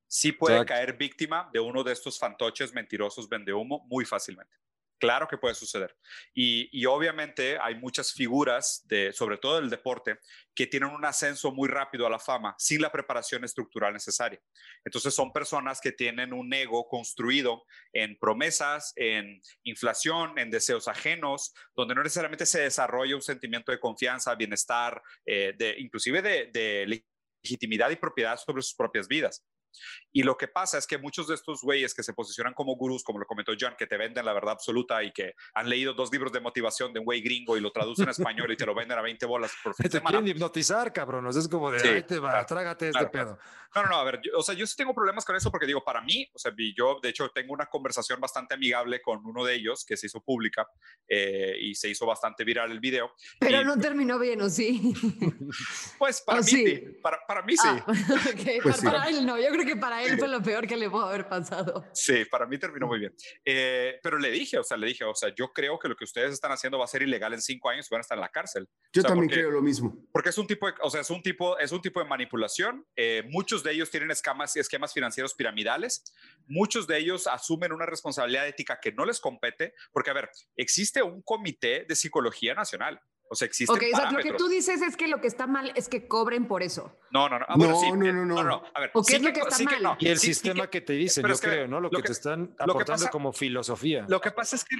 [0.07, 0.73] sí puede Exacto.
[0.73, 4.55] caer víctima de uno de estos fantoches mentirosos vendehumo muy fácilmente.
[4.99, 5.95] Claro que puede suceder.
[6.33, 10.19] Y, obviamente hay muchas figuras, sobre todo del deporte,
[10.55, 14.41] que tienen un ascenso muy rápido a la fama sin la preparación estructural necesaria.
[14.83, 21.53] Entonces son personas que tienen un ego construido en promesas, en inflación, en deseos ajenos,
[21.75, 26.21] donde no necesariamente se desarrolla un sentimiento de confianza, bienestar, eh, inclusive
[26.51, 27.03] de
[27.43, 29.45] legitimidad y propiedad sobre sus propias vidas.
[30.11, 33.03] Y lo que pasa es que muchos de estos güeyes que se posicionan como gurús,
[33.03, 36.11] como lo comentó John, que te venden la verdad absoluta y que han leído dos
[36.11, 38.73] libros de motivación de un güey gringo y lo traducen a español y te lo
[38.73, 40.17] venden a 20 bolas por fin Te semana.
[40.17, 41.27] quieren hipnotizar, cabrón.
[41.27, 43.39] Es como de, Sí, ahí te va, claro, trágate claro, este pedo.
[43.75, 45.67] No, no, no, a ver, yo, o sea, yo sí tengo problemas con eso porque
[45.67, 49.43] digo, para mí, o sea, yo de hecho tengo una conversación bastante amigable con uno
[49.43, 50.67] de ellos que se hizo pública
[51.07, 53.11] eh, y se hizo bastante viral el video.
[53.39, 54.93] Pero y, no terminó bien, ¿o sí?
[55.99, 56.79] Pues para ¿o mí sí?
[57.01, 57.67] para, para mí sí.
[57.67, 58.85] Ah, ok, Pues para, sí.
[58.85, 59.37] para él no.
[59.37, 61.85] Yo creo que para él fue lo peor que le pudo haber pasado.
[61.93, 63.13] Sí, para mí terminó muy bien.
[63.43, 66.03] Eh, pero le dije, o sea, le dije, o sea, yo creo que lo que
[66.05, 68.21] ustedes están haciendo va a ser ilegal en cinco años y van a estar en
[68.21, 68.67] la cárcel.
[68.93, 69.95] Yo O sea, también porque- creo lo mismo.
[70.11, 72.85] Porque es un tipo de, o sea, es un tipo, es un tipo de manipulación.
[72.95, 76.03] Eh, muchos de ellos tienen escamas, esquemas financieros piramidales.
[76.47, 79.73] Muchos de ellos asumen una responsabilidad ética que no les compete.
[79.91, 82.99] Porque, a ver, existe un comité de psicología nacional.
[83.29, 84.37] O sea, existen Ok, o sea, lo que parámetros.
[84.37, 86.97] tú dices es que lo que está mal es que cobren por eso.
[87.11, 87.45] No, no, no.
[87.47, 88.63] Ah, No, bueno, sí, no, eh, no, no.
[88.73, 89.83] A ver, ¿O qué sí es lo que está sí mal?
[89.83, 89.97] no.
[89.99, 91.79] Y el Sí, sí sistema que- que te dicen, yo es que, creo, ¿no?
[91.81, 94.05] Lo, lo que, que- te están que aportando pasa- como filosofía.
[94.07, 94.77] Lo que pasa es que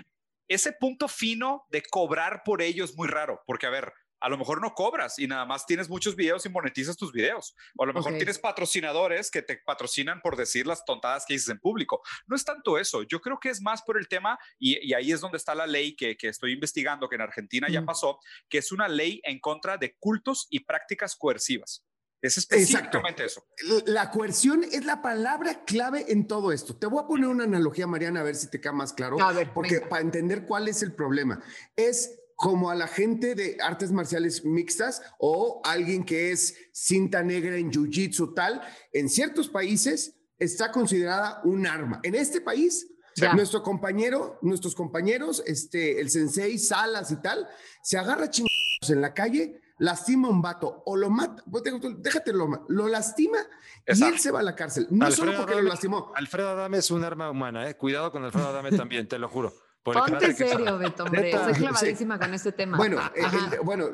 [0.48, 4.38] ese punto fino de cobrar por ello es muy raro, porque a ver, a lo
[4.38, 7.55] mejor no cobras y nada más tienes muchos videos y monetizas tus videos.
[7.76, 11.49] O a lo mejor tienes patrocinadores que te patrocinan por decir las tontadas que dices
[11.49, 12.01] en público.
[12.26, 13.03] No es tanto eso.
[13.03, 15.68] Yo creo que es más por el tema, y, y ahí es donde está la
[15.68, 17.86] ley que, que estoy investigando, que en Argentina ya Mm.
[17.86, 21.84] pasó, que es una ley en contra de cultos y prácticas coercivas.
[22.20, 22.55] Es Exacto.
[22.55, 23.45] específicamente eso.
[23.86, 26.76] La coerción es la palabra clave en todo esto.
[26.76, 29.22] Te voy a poner una analogía, Mariana, a ver si te queda más claro.
[29.22, 29.89] A ver, porque venga.
[29.89, 31.39] para entender cuál es el problema,
[31.76, 37.58] es como a la gente de artes marciales mixtas o alguien que es cinta negra
[37.58, 38.62] en jiu-jitsu tal,
[38.94, 42.00] en ciertos países está considerada un arma.
[42.04, 43.34] En este país, Ya.
[43.34, 47.48] nuestro compañero, nuestros compañeros, este, el sensei, Salas y tal,
[47.82, 52.34] se agarra chingados en la calle, lastima a un vato o lo mata, pues, déjate-
[52.34, 53.40] lo, lo lastima
[53.88, 54.86] y él se va a la cárcel.
[54.92, 56.12] No solo porque lo lastimó.
[56.16, 57.76] Alfredo Adame es un arma humana, ¿eh?
[57.76, 59.52] Cuidado con Alfredo Adame también, te lo juro.
[59.88, 61.30] Por Ponte serio, Beto, hombre.
[61.32, 62.76] Estoy clavadísima con este tema.
[62.76, 63.22] Bueno, eh,
[63.54, 63.86] el- bueno,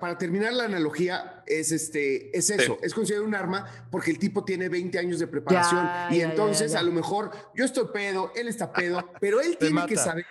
[0.00, 4.44] para terminar la analogía, es, este, es eso, es considerado un arma porque el tipo
[4.44, 8.72] tiene 20 años de preparación y entonces a lo mejor yo estoy pedo, él está
[8.72, 10.26] pedo, pero él tiene que saber,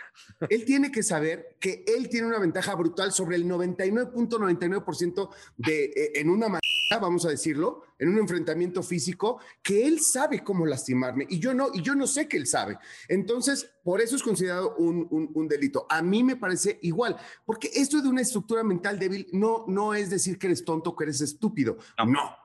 [0.48, 6.12] él tiene que saber que él tiene una ventaja brutal sobre el 99.99% de eh,
[6.16, 6.48] en una
[7.02, 11.70] vamos a decirlo, en un enfrentamiento físico, que él sabe cómo lastimarme y yo no,
[11.72, 12.78] y yo no sé que él sabe.
[13.08, 15.86] Entonces, por eso es considerado un, un, delito.
[15.88, 20.10] A mí me parece igual, porque esto de una estructura mental débil no, no es
[20.10, 21.78] decir que eres tonto, que eres estúpido.
[22.08, 22.36] No.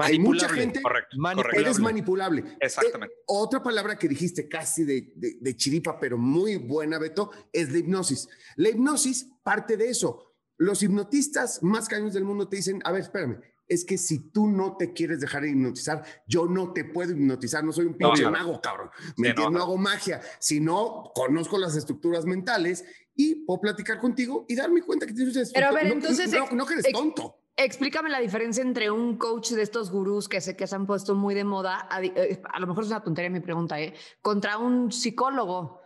[0.00, 1.16] Hay mucha gente correcto,
[1.54, 2.44] eres manipulable.
[2.60, 3.14] Exactamente.
[3.14, 7.70] Eh, otra palabra que dijiste casi de, de, de chiripa, pero muy buena, Beto, es
[7.70, 8.28] la hipnosis.
[8.56, 10.34] La hipnosis parte de eso.
[10.56, 14.48] Los hipnotistas más caños del mundo te dicen, a ver, espérame, es que si tú
[14.48, 18.60] no te quieres dejar hipnotizar, yo no te puedo hipnotizar, no soy un pinche mago,
[18.60, 18.90] cabrón.
[19.16, 24.82] Me no, hago magia, sino conozco las estructuras mentales y puedo platicar contigo y darme
[24.82, 27.42] cuenta que tienes Pero a ver, entonces no, que eres tonto.
[27.56, 31.16] Explícame la diferencia entre un coach de estos gurús que sé que se han puesto
[31.16, 33.94] muy de moda, a, eh, a lo mejor es una tontería mi pregunta, ¿eh?
[34.22, 35.82] contra un psicólogo.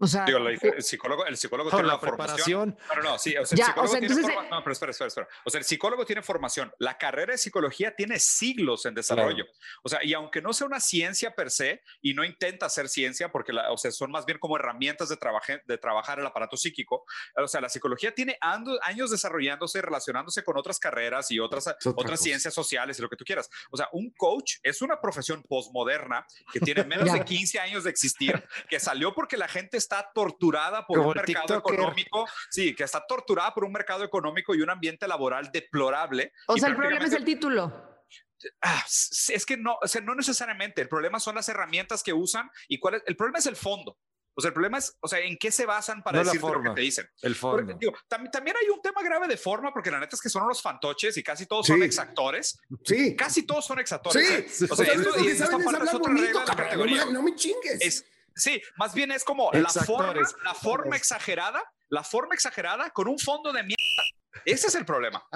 [0.00, 2.76] O sea, el psicólogo, el psicólogo tiene la formación.
[2.96, 4.50] No, no, sí, o sea, el psicólogo tiene formación.
[4.50, 5.28] No, pero espera, espera, espera.
[5.44, 6.72] O sea, el psicólogo tiene formación.
[6.78, 9.44] La carrera de psicología tiene siglos en desarrollo.
[9.82, 13.30] O sea, y aunque no sea una ciencia per se y no intenta ser ciencia,
[13.30, 16.56] porque la, o sea, son más bien como herramientas de, trabajar de trabajar el aparato
[16.56, 17.04] psíquico,
[17.36, 18.38] o sea, la psicología tiene
[18.82, 23.24] años desarrollándose, relacionándose con otras carreras y otras, otras ciencias sociales y lo que tú
[23.24, 23.48] quieras.
[23.70, 27.90] O sea, un coach es una profesión postmoderna que tiene menos de 15 años de
[27.90, 33.04] existir, que salió porque la gente está torturada por un mercado económico, sí, que está
[33.06, 36.32] torturada por un mercado económico y un ambiente laboral deplorable.
[36.46, 37.88] O sea, el problema es el título.
[38.62, 40.80] Ah, es que no, o sea, no necesariamente.
[40.80, 43.98] El problema son las herramientas que usan y cuál es, el problema es el fondo.
[44.38, 46.70] O sea, el problema es, o sea, ¿en qué se basan para decir lo que
[46.70, 47.08] te dicen?
[47.22, 47.76] El fondo.
[48.06, 50.62] también, también, hay un tema grave de forma, porque la neta es que son unos
[50.62, 52.56] fantoches y casi todos son exactores.
[52.84, 53.16] Sí.
[53.16, 54.56] Casi todos son exactores.
[54.56, 54.66] Sí.
[54.70, 57.06] O sea, esto, es otra regla de la categoría.
[57.06, 57.80] No me chingues.
[57.80, 58.04] Es,
[58.38, 60.14] Sí, más bien es como la forma,
[60.44, 63.78] la forma exagerada, la forma exagerada con un fondo de mierda.
[64.44, 65.26] Ese es el problema.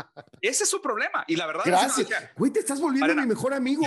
[0.40, 1.24] Ese es su problema.
[1.26, 2.08] Y la verdad Gracias.
[2.36, 3.82] Güey, te estás volviendo mi mejor amigo.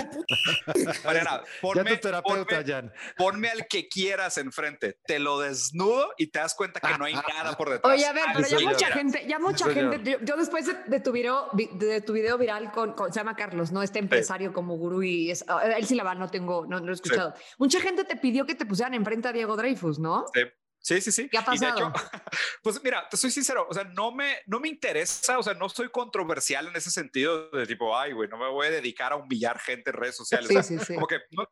[1.04, 4.98] Mariana, ponme, ya terapeuta, ponme, ponme, al que quieras enfrente.
[5.06, 7.92] Te lo desnudo y te das cuenta que no hay nada por detrás.
[7.92, 10.18] Oye, a ver, pero ya mucha gente, ya mucha gente.
[10.22, 13.82] Yo, después de, tu video, de tu video viral con, se llama Carlos, ¿no?
[13.82, 15.44] Este empresario como gurú y es,
[15.76, 17.34] él sí la va, no tengo, no, lo he escuchado.
[17.58, 20.26] Mucha gente te pidió que te pusieran enfrente a Diego Dreyfus, ¿no?
[20.34, 20.42] Sí.
[20.86, 21.28] Sí, sí, sí.
[21.28, 21.92] ¿Qué ha pasado?
[22.62, 25.68] pues mira, te soy sincero, o sea, no me, no me interesa, o sea, no
[25.68, 29.16] soy controversial en ese sentido de tipo, ay, güey, no me voy a dedicar a
[29.16, 30.48] humillar gente en redes sociales.
[30.48, 30.94] Sí, sí, sí.
[30.94, 31.44] Como que no,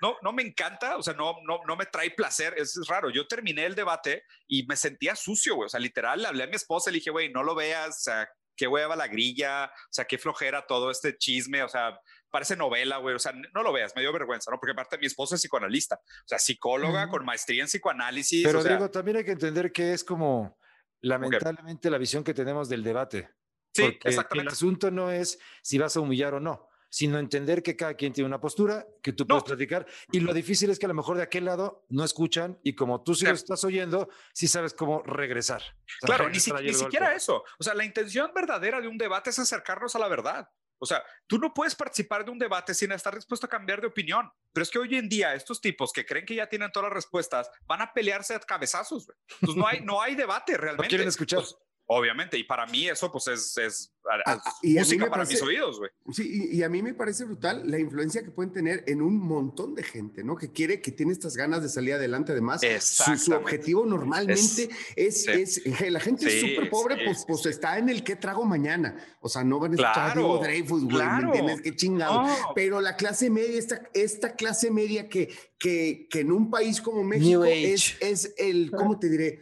[0.00, 3.10] no, no me encanta, o sea, no, no, no me trae placer, es, raro.
[3.10, 6.46] Yo terminé el debate y me sentía sucio, güey, o sea, literal, le hablé a
[6.46, 8.26] mi esposa y le dije, güey, no lo veas, o sea,
[8.56, 12.98] qué hueva la grilla, o sea, qué flojera todo este chisme, o sea, parece novela,
[12.98, 13.14] güey.
[13.14, 14.58] O sea, no lo veas, me dio vergüenza, ¿no?
[14.58, 18.44] Porque aparte mi esposa es psicoanalista, o sea, psicóloga con maestría en psicoanálisis.
[18.44, 20.58] Pero digo, también hay que entender que es como
[21.00, 23.30] lamentablemente la visión que tenemos del debate.
[23.74, 24.48] Sí, exactamente.
[24.48, 28.12] El asunto no es si vas a humillar o no, sino entender que cada quien
[28.12, 29.86] tiene una postura, que tú puedes platicar.
[30.10, 33.02] Y lo difícil es que a lo mejor de aquel lado no escuchan y como
[33.02, 35.62] tú sí lo estás oyendo, sí sabes cómo regresar.
[36.00, 37.44] claro, ni, ni siquiera eso.
[37.58, 40.48] O sea, la intención verdadera de un debate es acercarnos a la verdad.
[40.78, 43.88] O sea, tú no puedes participar de un debate sin estar dispuesto a cambiar de
[43.88, 44.30] opinión.
[44.52, 46.94] Pero es que hoy en día estos tipos que creen que ya tienen todas las
[46.94, 49.08] respuestas van a pelearse a cabezazos.
[49.40, 50.78] Entonces no hay, no hay debate realmente.
[50.88, 51.42] No quieren escuchar.
[51.90, 53.94] Obviamente, y para mí eso pues es, es,
[54.26, 55.90] ah, música para mis oídos, güey.
[56.12, 59.74] Sí, y, a mí me parece brutal la influencia que pueden tener en un montón
[59.74, 60.36] de gente, ¿no?
[60.36, 62.32] Que quiere, que tiene estas ganas de salir adelante.
[62.32, 67.78] Además, su, su, objetivo normalmente es, es, la gente es súper pobre, pues, pues está
[67.78, 68.94] en el qué trago mañana.
[69.22, 71.62] O sea, no van a escuchar claro, a Dreyfus, güey, ¿me entiendes?
[71.62, 72.22] Qué chingado.
[72.54, 77.02] Pero la clase media, esta, esta clase media que, que, que en un país como
[77.02, 79.40] México es, es el, ¿cómo te diré?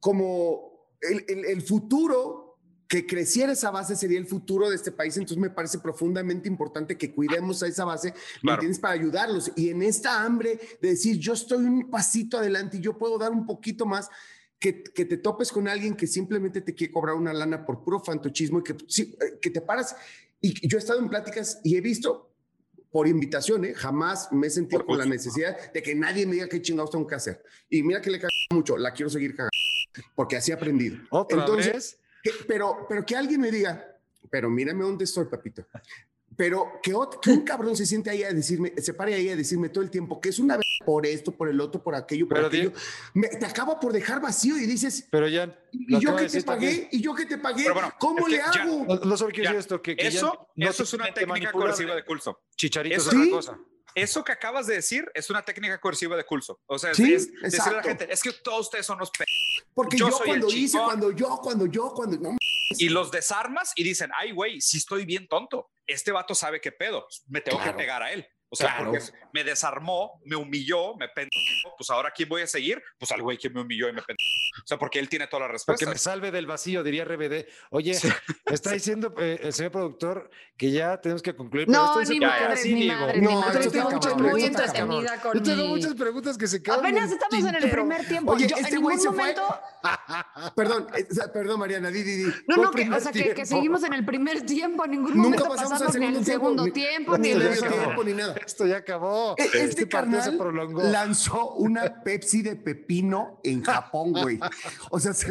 [0.00, 5.16] Como el, futuro que creciera esa base sería el futuro de este país.
[5.16, 8.78] Entonces me parece profundamente importante que cuidemos a esa base, ¿me entiendes?
[8.78, 9.52] Para ayudarlos.
[9.56, 13.32] Y en esta hambre de decir, yo estoy un pasito adelante y yo puedo dar
[13.32, 14.08] un poquito más,
[14.58, 18.00] que, que te topes con alguien que simplemente te quiere cobrar una lana por puro
[18.00, 19.96] fantochismo y que, eh, que te paras.
[20.40, 22.32] Y yo he estado en pláticas y he visto
[22.90, 23.74] por invitación, ¿eh?
[23.74, 27.06] jamás me he sentido con la necesidad de que nadie me diga qué chingados tengo
[27.06, 27.42] que hacer.
[27.68, 29.50] Y mira que le cago mucho, la quiero seguir cagando
[30.14, 30.98] porque así he aprendido.
[31.10, 31.98] ¿Otra Entonces,
[32.48, 33.96] pero, pero que alguien me diga,
[34.30, 35.64] pero mírame dónde estoy, papito.
[36.36, 39.36] pero que, otro, que un cabrón se siente ahí a decirme, se pare ahí a
[39.36, 42.28] decirme todo el tiempo que es una vez por esto, por el otro, por aquello,
[42.28, 42.72] por Pero aquello,
[43.14, 45.56] me- te acaba por dejar vacío y dices, Pero ya.
[45.72, 46.66] ¿y yo que te pagué?
[46.68, 46.88] también.
[46.92, 47.70] ¿Y yo que te pagué?
[47.70, 48.84] Bueno, ¿Cómo que le ya- hago?
[48.86, 51.12] No, no solo quiero Ya, decir esto, que, que ya Eso, no eso es una
[51.14, 52.40] técnica coerciva de Culso.
[52.56, 53.30] Chicharito es otra Sí.
[53.30, 53.58] cosa.
[53.94, 56.60] Eso que acabas de decir es una técnica coerciva de Culso.
[56.66, 59.10] O sea, es, Sí, es decirle a la gente, es que todos ustedes son los
[59.10, 59.24] pe
[59.76, 62.36] Porque yo yo, cuando hice, cuando yo, cuando yo, cuando no,
[62.78, 65.70] y los desarmas y dicen, ay, güey, sí estoy bien tonto.
[65.86, 67.06] Este vato sabe qué pedo.
[67.28, 67.72] Me tengo Claro.
[67.72, 68.26] que pegar a él.
[68.48, 68.92] O sea, Claro.
[68.92, 69.04] porque
[69.34, 71.74] me desarmó, me humilló, me pendejo.
[71.76, 72.82] Pues ahora, ¿quién voy a seguir?
[72.98, 74.30] Pues al güey que me humilló y me pendejo.
[74.62, 77.46] O sea, porque él tiene todas las Para que me salve del vacío, diría RBD.
[77.70, 77.98] Oye,
[78.48, 81.66] me está diciendo eh, el señor productor que ya tenemos que concluir.
[81.66, 83.66] pero No, esto ni así, ni madres, No, madres.
[83.66, 86.80] está Estoy cabrón, muy entretenida Yo con tengo muchas preguntas que se quedan.
[86.80, 88.32] Apenas estamos en el primer tiempo.
[88.32, 89.10] Oye, Yo este güey fue.
[89.10, 89.42] momento.
[90.56, 92.24] Perdón, eh, perdón, Mariana, di, di, di.
[92.46, 94.84] No, ¿Cuál no, que, o sea, que, seguimos en el primer tiempo.
[94.84, 97.58] En ningún Nunca momento pasamos pasamos ni segundo el tiempo, segundo ni- tiempo, ni el
[97.58, 98.34] tiempo, ni nada.
[98.44, 99.34] Esto ya acabó.
[99.36, 100.82] Este, Este partido se prolongó.
[100.82, 104.38] lanzó una Pepsi de pepino en Japón, güey.
[104.90, 105.28] O sea, se,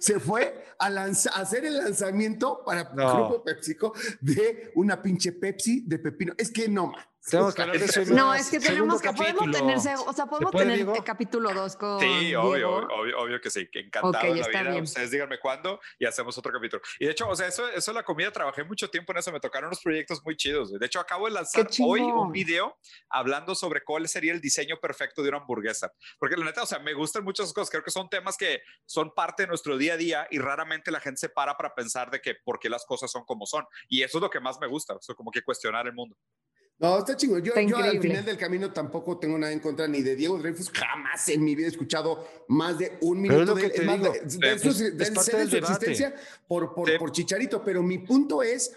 [0.00, 3.14] se fue a, lanza- a hacer el lanzamiento para No.
[3.28, 6.34] Grupo PepsiCo de una pinche Pepsi de pepino.
[6.36, 7.08] Es que no, ma.
[7.28, 8.00] Tenemos que hablar de eso.
[8.14, 9.52] No, es que tenemos que podemos capítulo.
[9.52, 10.94] tener, seg- o sea, podemos puede, tener Diego?
[10.94, 12.42] el capítulo 2 con Sí, Diego.
[12.42, 14.70] obvio, obvio, obvio que sí, que encantado Ok, en la está vida.
[14.70, 14.84] bien.
[14.84, 16.82] Ustedes díganme cuándo y hacemos otro capítulo.
[17.00, 19.40] Y de hecho, o sea, eso, eso la comida, trabajé mucho tiempo en eso, me
[19.40, 20.72] tocaron unos proyectos muy chidos.
[20.78, 25.22] De hecho, acabo de lanzar hoy un video hablando sobre cuál sería el diseño perfecto
[25.22, 25.92] de una hamburguesa.
[26.18, 29.12] Porque la neta, o sea, me gustan muchas cosas, creo que son temas que son
[29.14, 32.20] parte de nuestro día a día y raramente la gente se para para pensar de
[32.20, 33.64] que por qué las cosas son como son.
[33.88, 36.16] Y eso es lo que más me gusta, o sea, como que cuestionar el mundo.
[36.78, 37.38] No, está chingo.
[37.38, 40.38] Yo, Está yo al final del camino tampoco tengo nada en contra ni de Diego
[40.38, 40.70] Dreyfus.
[40.70, 43.66] Jamás en mi vida he escuchado más de un Pero es minuto lo de, que
[43.68, 43.72] él.
[43.72, 44.12] te Es más, digo.
[44.12, 46.14] de- de Sí, su- existencia
[46.46, 46.98] por, por, Sí.
[46.98, 47.64] por Chicharito.
[47.64, 48.72] Pero mi punto es,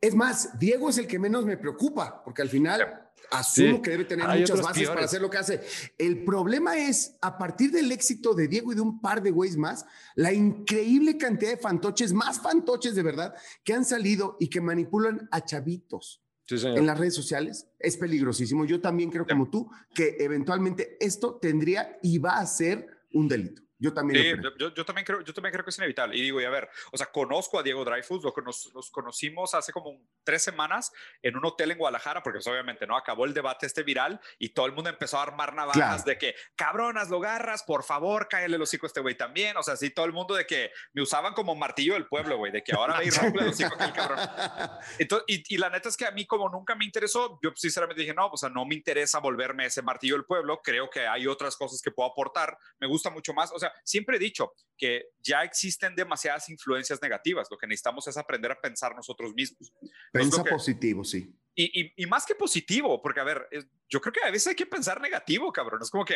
[0.00, 3.82] es más, Diego es el que menos me preocupa, porque al final asumo Sí.
[3.82, 5.60] que debe tener Hay muchas bases para hacer lo que hace.
[5.96, 9.56] El problema es, a partir del éxito de Diego y de un par de güeyes
[9.56, 9.84] más,
[10.16, 13.32] la increíble cantidad de fantoches, más fantoches de verdad,
[13.62, 16.20] que han salido y que manipulan a chavitos
[16.50, 16.78] Sí, señor.
[16.78, 18.64] en las redes sociales es peligrosísimo.
[18.64, 23.62] Yo también creo, como tú, que eventualmente esto tendría y va a ser un delito.
[23.82, 24.52] Yo también Sí, creo.
[24.58, 26.16] yo, yo- también creo, yo también creo que es inevitable.
[26.16, 28.90] Y digo, y a ver, o sea, conozco a Diego Dreyfus, lo que nos, nos
[28.90, 32.96] conocimos hace como un- tres semanas en un hotel en Guadalajara, porque pues, obviamente no
[32.96, 36.02] acabó el debate este viral y todo el mundo empezó a armar navajas Claro.
[36.04, 39.56] de que, cabronas, lo garras, por favor, cállale el hocico a este güey también.
[39.56, 42.52] O sea, sí, todo el mundo de que me usaban como martillo del pueblo, güey,
[42.52, 44.18] de que ahora y rompe el hocico aquel cabrón.
[44.98, 48.00] Entonces, y, y la neta es que a mí como nunca me interesó, yo sinceramente
[48.02, 51.26] dije, no, o sea, no me interesa volverme ese martillo del pueblo, creo que hay
[51.26, 55.06] otras cosas que puedo aportar, me gusta mucho más, o sea, siempre he dicho que
[55.20, 59.72] ya existen demasiadas influencias negativas, lo que necesitamos es aprender a pensar nosotros mismos.
[60.12, 61.34] Pensa lo que- positivo, sí.
[61.54, 64.46] Y, y- y más que positivo, porque a ver, es- yo creo que a veces
[64.46, 66.14] hay que pensar negativo, cabrón, es como que,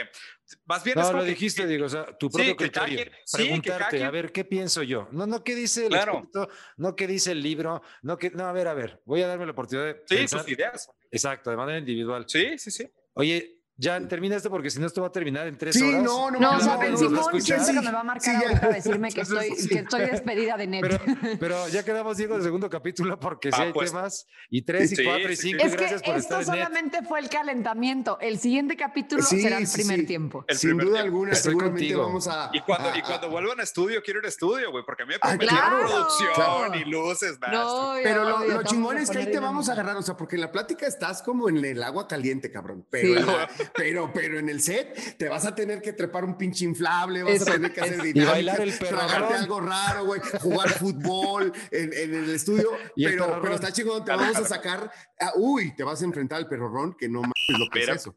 [0.65, 2.71] más bien es No, como lo que- dijiste, digo, o sea, tu Sí, propio que
[2.71, 3.13] cada criterio.
[3.13, 5.09] quien- sí, que Preguntarte, quien- a ver, ¿qué pienso yo?
[5.13, 6.21] No, no, ¿qué dice el Claro.
[6.21, 6.49] experto?
[6.79, 7.83] No, ¿qué dice el libro?
[8.03, 10.41] No, que, no, a ver, a ver, voy a darme la oportunidad de Sí, pensar.
[10.41, 10.89] sus ideas.
[11.11, 12.25] Exacto, de manera individual.
[12.29, 12.89] Sí, sí, sí.
[13.15, 16.03] Oye, ya termina esto porque si no esto va a terminar en tres Sí, horas.
[16.03, 18.35] no, no, No, no, sea, no, Simón no, siento sí, que me va a marcar
[18.37, 18.49] sí, ya.
[18.49, 19.69] ahorita a decirme que Entonces, estoy, sí.
[19.69, 20.81] que estoy despedida de net.
[20.83, 20.99] Pero,
[21.41, 23.91] pero ya quedamos, Diego, del segundo capítulo porque sí Ah, hay pues.
[23.91, 24.27] temas.
[24.51, 25.59] Y tres, y Sí, cuatro, y sí, cinco.
[25.59, 25.65] sí.
[25.65, 26.63] y es que gracias por esto estar net.
[26.65, 28.19] solamente fue el calentamiento.
[28.21, 30.07] El siguiente capítulo Sí, será el sí, primer sí.
[30.07, 30.45] tiempo.
[30.47, 31.07] El Sin primer duda tiempo.
[31.17, 32.03] alguna, Estoy seguramente contigo.
[32.03, 32.51] vamos a.
[32.53, 35.03] Y cuando, a- y cuando a- vuelvan a estudio, quiero ir a estudio, güey, porque
[35.03, 36.75] a mí me Ah, prometieron claro, producción claro.
[36.77, 37.95] y luces, nada.
[38.03, 40.53] Pero lo, chingón es que ahí te vamos a agarrar, o sea, porque en la
[40.53, 42.87] plática estás como en el agua caliente, cabrón.
[42.91, 43.64] Pero, Sí.
[43.75, 47.35] Pero, pero en el set te vas a tener que trepar un pinche inflable, vas
[47.35, 48.03] Eso, a tener que hacer eso.
[48.03, 52.71] dinámicas, bailar el tragarte algo raro, güey, jugar fútbol en, en el estudio.
[52.97, 53.43] Y el pero, perrorrón.
[53.43, 54.91] pero está chingón, te Claro, vamos a sacar.
[55.21, 58.15] ah, uy, te vas a enfrentar al perrorrón, que no mames lo que es eso.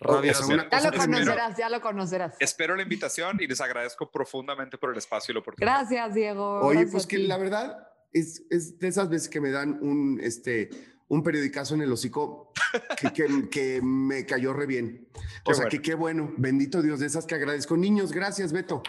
[0.00, 0.68] Radio O sea.
[0.70, 2.34] Ya lo conocerás, ya lo conocerás.
[2.40, 5.78] Espero la invitación y les agradezco profundamente por el espacio y la oportunidad.
[5.78, 6.60] Gracias, Diego.
[6.60, 10.20] Oye, gracias pues que la verdad es, es de esas veces que me dan un,
[10.20, 10.68] este,
[11.08, 12.52] un periodicazo en el hocico
[12.98, 15.08] que, que- que me cayó re bien.
[15.14, 15.68] O Qué sea, bueno.
[15.70, 16.32] que qué bueno.
[16.36, 17.76] Bendito Dios, de esas que agradezco.
[17.76, 18.82] Niños, gracias, Beto.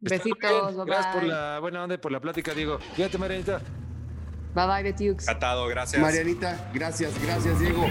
[0.00, 2.78] Besitos, bye Gracias por la buena onda y por la plática, Diego.
[2.94, 3.60] Cuídate, Marianita.
[4.54, 5.24] Bye bye, Betiux.
[5.24, 6.00] Encantado, gracias.
[6.00, 7.84] Marianita, gracias, gracias, Diego.